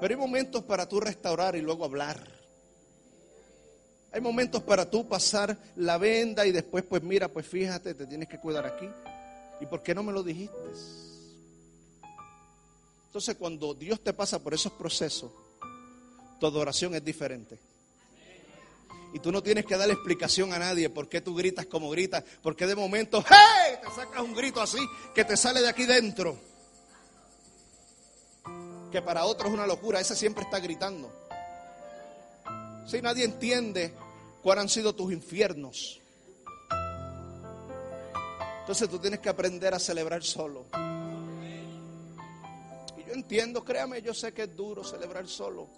[0.00, 2.18] Pero hay momentos para tú restaurar y luego hablar.
[4.10, 8.26] Hay momentos para tú pasar la venda y después, pues mira, pues fíjate, te tienes
[8.26, 8.88] que cuidar aquí.
[9.60, 10.56] ¿Y por qué no me lo dijiste?
[13.16, 15.32] Entonces, cuando Dios te pasa por esos procesos,
[16.38, 17.58] tu adoración es diferente.
[19.14, 22.22] Y tú no tienes que darle explicación a nadie por qué tú gritas como gritas,
[22.42, 23.78] porque de momento, ¡hey!
[23.82, 26.36] Te sacas un grito así que te sale de aquí dentro
[28.92, 31.10] que para otros es una locura, ese siempre está gritando.
[32.86, 33.94] Si nadie entiende
[34.42, 36.02] cuáles han sido tus infiernos.
[38.60, 40.66] Entonces tú tienes que aprender a celebrar solo
[43.16, 45.68] entiendo, créame, yo sé que es duro celebrar solo,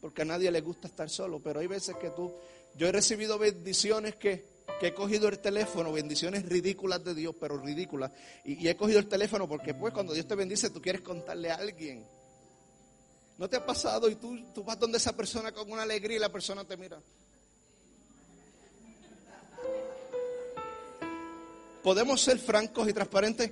[0.00, 2.32] porque a nadie le gusta estar solo, pero hay veces que tú,
[2.76, 4.46] yo he recibido bendiciones que,
[4.78, 8.12] que he cogido el teléfono, bendiciones ridículas de Dios, pero ridículas,
[8.44, 11.56] y, he cogido el teléfono porque pues cuando Dios te bendice tú quieres contarle a
[11.56, 12.06] alguien.
[13.36, 16.20] ¿No te ha pasado y tú, tú vas donde esa persona con una alegría y
[16.20, 17.00] la persona te mira?
[21.82, 23.50] Podemos ser francos y transparentes.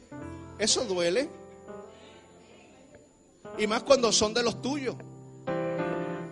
[0.59, 1.42] Eso duele.
[3.59, 4.97] Y más cuando son de los tuyos.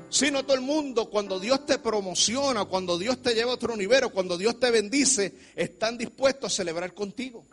[0.09, 3.77] Si no todo el mundo, cuando Dios te promociona, cuando Dios te lleva a otro
[3.77, 7.45] nivel, cuando Dios te bendice, están dispuestos a celebrar contigo.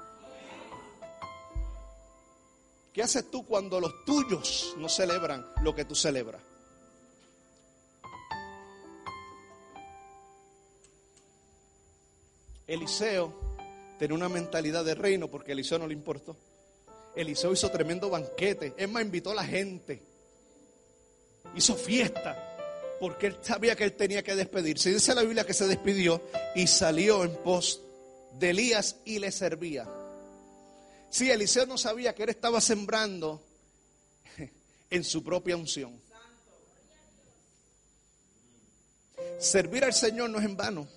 [2.91, 6.41] ¿Qué haces tú cuando los tuyos no celebran lo que tú celebras?
[12.65, 13.33] Eliseo
[13.99, 16.35] tenía una mentalidad de reino porque Eliseo no le importó.
[17.17, 18.73] Eliseo hizo tremendo banquete.
[18.87, 20.01] Más, invitó a la gente.
[21.55, 22.43] Hizo fiesta.
[22.99, 24.93] Porque él sabía que él tenía que despedirse.
[24.93, 26.21] Dice la Biblia que se despidió
[26.55, 27.81] y salió en pos
[28.33, 29.87] de Elías y le servía.
[31.09, 33.43] Sí, Eliseo no sabía que él estaba sembrando
[34.89, 36.01] en su propia unción.
[39.39, 40.87] Servir al Señor no es en vano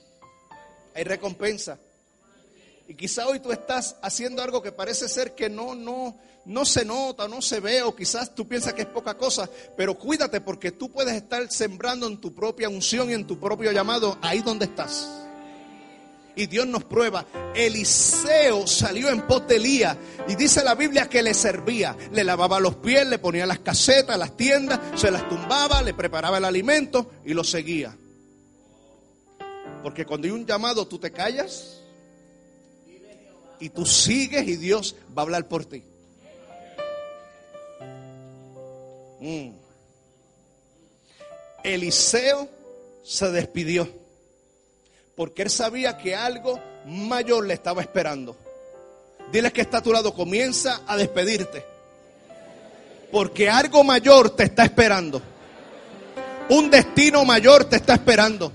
[0.94, 1.78] hay recompensa.
[2.90, 6.84] Y quizá hoy tú estás haciendo algo que parece ser que no, no, no se
[6.84, 10.72] nota, no se ve, o quizás tú piensas que es poca cosa, pero cuídate porque
[10.72, 14.64] tú puedes estar sembrando en tu propia unción y en tu propio llamado ahí donde
[14.64, 15.08] estás.
[16.34, 17.24] Y Dios nos prueba.
[17.54, 19.44] Eliseo salió en pos
[20.26, 21.96] y dice la Biblia que le servía.
[22.10, 26.38] Le lavaba los pies, le ponía las casetas, las tiendas, se las tumbaba, le preparaba
[26.38, 27.96] el alimento y lo seguía.
[29.84, 31.79] Porque cuando hay un llamado, tú te callas
[33.60, 35.84] y tú sigues y Dios va a hablar por ti.
[39.20, 39.50] Mm.
[41.62, 42.48] Eliseo
[43.04, 43.86] se despidió
[45.14, 48.34] porque él sabía que algo mayor le estaba esperando.
[49.30, 51.64] Dile que está a tu lado, comienza a despedirte.
[53.12, 55.20] Porque algo mayor te está esperando.
[56.48, 58.50] Un destino mayor te está esperando.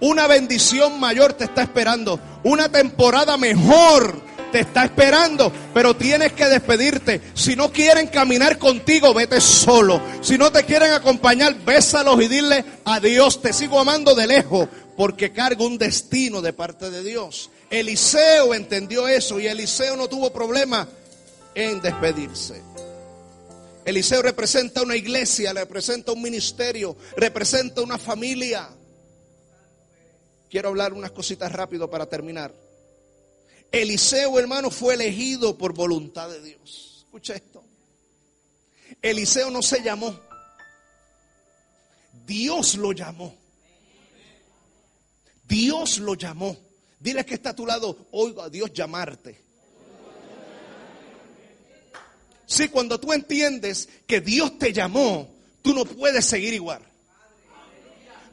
[0.00, 2.18] Una bendición mayor te está esperando.
[2.42, 7.20] Una temporada mejor te está esperando, pero tienes que despedirte.
[7.34, 10.00] Si no quieren caminar contigo, vete solo.
[10.20, 13.40] Si no te quieren acompañar, bésalos y dile adiós.
[13.40, 17.50] Te sigo amando de lejos porque cargo un destino de parte de Dios.
[17.70, 20.88] Eliseo entendió eso y Eliseo no tuvo problema
[21.54, 22.62] en despedirse.
[23.84, 28.68] Eliseo representa una iglesia, representa un ministerio, representa una familia.
[30.50, 32.52] Quiero hablar unas cositas rápido para terminar.
[33.70, 37.04] Eliseo, hermano, fue elegido por voluntad de Dios.
[37.04, 37.62] Escucha esto.
[39.02, 40.18] Eliseo no se llamó.
[42.26, 43.34] Dios lo llamó.
[45.46, 46.56] Dios lo llamó.
[47.00, 49.40] Dile que está a tu lado, oiga a Dios llamarte.
[52.46, 55.28] Sí, cuando tú entiendes que Dios te llamó,
[55.62, 56.82] tú no puedes seguir igual.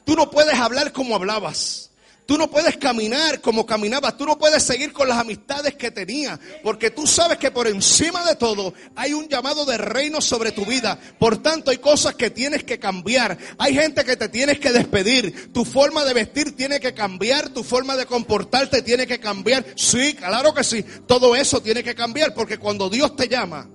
[0.05, 1.91] Tú no puedes hablar como hablabas.
[2.25, 6.39] Tú no puedes caminar como caminabas, tú no puedes seguir con las amistades que tenías,
[6.63, 10.65] porque tú sabes que por encima de todo hay un llamado de reino sobre tu
[10.65, 10.99] vida.
[11.19, 13.37] Por tanto, hay cosas que tienes que cambiar.
[13.59, 15.53] Hay gente que te tienes que despedir.
[15.53, 19.63] Tu forma de vestir tiene que cambiar, tu forma de comportarte tiene que cambiar.
[19.75, 20.83] Sí, claro que sí.
[21.05, 23.69] Todo eso tiene que cambiar, porque cuando Dios te llama,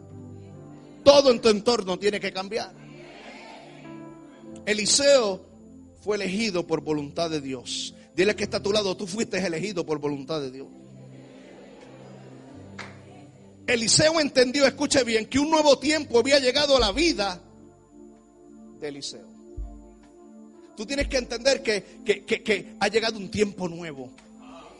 [1.05, 2.73] todo en tu entorno tiene que cambiar.
[4.67, 5.47] Eliseo
[6.03, 7.95] fue elegido por voluntad de Dios.
[8.21, 10.69] Dile que está a tu lado, tú fuiste elegido por voluntad de Dios.
[13.67, 17.41] Eliseo entendió, escuche bien, que un nuevo tiempo había llegado a la vida
[18.79, 19.27] de Eliseo.
[20.77, 24.11] Tú tienes que entender que, ha llegado un tiempo nuevo.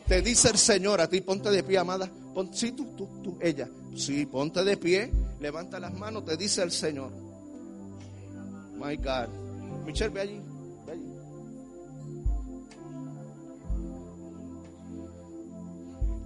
[0.07, 2.11] Te dice el Señor a ti, ponte de pie, amada.
[2.53, 3.67] sí, tú, tú, tú, ella.
[3.95, 7.09] Sí, ponte de pie, levanta las manos, te dice el Señor.
[8.75, 9.29] My God.
[9.83, 10.50] Michelle, ve allí.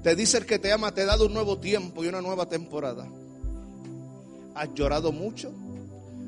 [0.06, 2.47] Te dice el que te ama, te ha dado un nuevo tiempo y una nueva
[2.47, 3.08] temporada.
[4.53, 5.51] Has llorado mucho,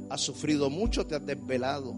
[0.10, 1.94] has sufrido mucho, te has desvelado.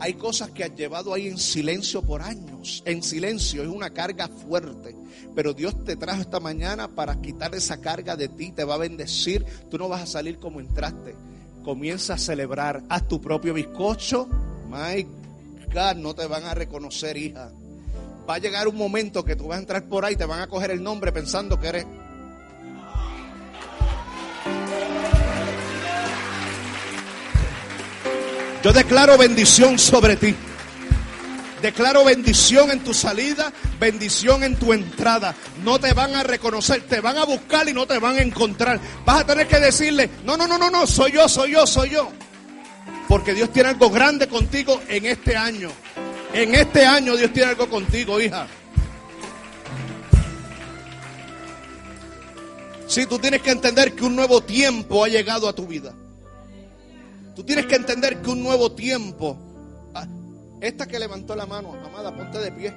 [0.00, 2.82] Hay cosas que has llevado ahí en silencio por años.
[2.86, 4.96] En silencio, es una carga fuerte.
[5.32, 8.78] Pero Dios te trajo esta mañana para quitar esa carga de ti, te va a
[8.78, 9.46] bendecir.
[9.70, 11.14] Tú no vas a salir como entraste.
[11.62, 12.82] Comienza a celebrar.
[12.88, 14.26] Haz tu propio bizcocho.
[14.68, 15.04] My
[15.72, 17.52] God, no te van a reconocer, hija
[18.28, 20.46] va a llegar un momento que tú vas a entrar por ahí, te van a
[20.46, 21.86] coger el nombre pensando que eres...
[28.62, 30.36] Yo declaro bendición sobre ti.
[31.60, 35.34] Declaro bendición en tu salida, bendición en tu entrada.
[35.64, 38.80] No te van a reconocer, te van a buscar y no te van a encontrar.
[39.04, 41.90] Vas a tener que decirle, no, no, no, no, no, soy yo, soy yo, soy
[41.90, 42.10] yo.
[43.08, 45.70] Porque Dios tiene algo grande contigo en este año.
[46.32, 48.46] En este año Dios tiene algo contigo, hija.
[52.86, 55.94] Sí, tú tienes que entender que un nuevo tiempo ha llegado a tu vida.
[57.34, 59.36] Tú tienes que entender que un nuevo tiempo.
[59.94, 60.06] Ah,
[60.60, 62.74] esta que levantó la mano, amada, ponte de pie.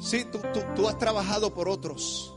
[0.00, 0.40] Sí, tú,
[0.74, 2.35] tú has trabajado por otros.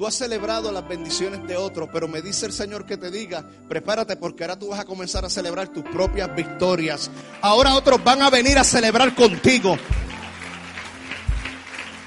[0.00, 3.44] Tú has celebrado las bendiciones de otros, pero me dice el Señor que te diga,
[3.68, 7.10] prepárate porque ahora tú vas a comenzar a celebrar tus propias victorias.
[7.42, 9.76] Ahora otros van a venir a celebrar contigo.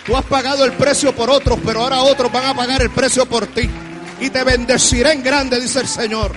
[0.08, 3.28] Tú has pagado el precio por otros, pero ahora otros van a pagar el precio
[3.28, 3.70] por ti.
[4.20, 6.32] Y te bendeciré en grande, dice el Señor.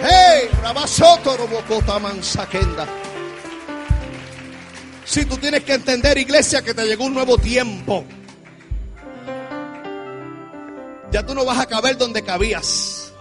[0.00, 0.48] ¡Hey!
[5.04, 8.06] Si tú tienes que entender, iglesia, que te llegó un nuevo tiempo.
[11.12, 13.12] Ya tú no vas a caber donde cabías.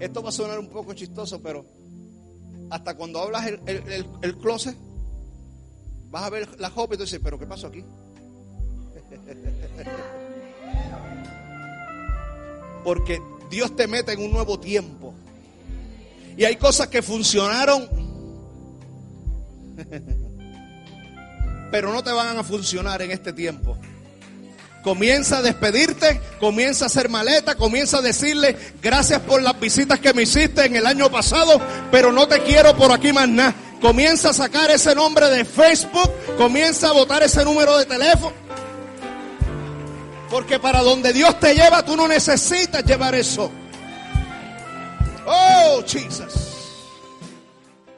[0.00, 1.64] Esto va a sonar un poco chistoso, pero
[2.70, 3.60] hasta cuando hablas el,
[4.22, 4.76] el, closet,
[6.10, 7.84] vas a ver la jopa y tú dices, pero ¿qué pasó aquí?
[12.82, 15.14] Porque Dios te mete en un nuevo tiempo.
[16.36, 17.88] Y hay cosas que funcionaron,
[21.72, 23.78] pero no te van a funcionar en este tiempo.
[24.84, 30.12] Comienza a despedirte, comienza a hacer maleta, comienza a decirle gracias por las visitas que
[30.12, 31.60] me hiciste en el año pasado,
[31.90, 33.54] pero no te quiero por aquí más nada.
[33.80, 38.34] Comienza a sacar ese nombre de Facebook, comienza a botar ese número de teléfono.
[40.30, 43.50] Porque para donde Dios te lleva, tú no necesitas llevar eso.
[45.26, 46.51] Oh, Jesus.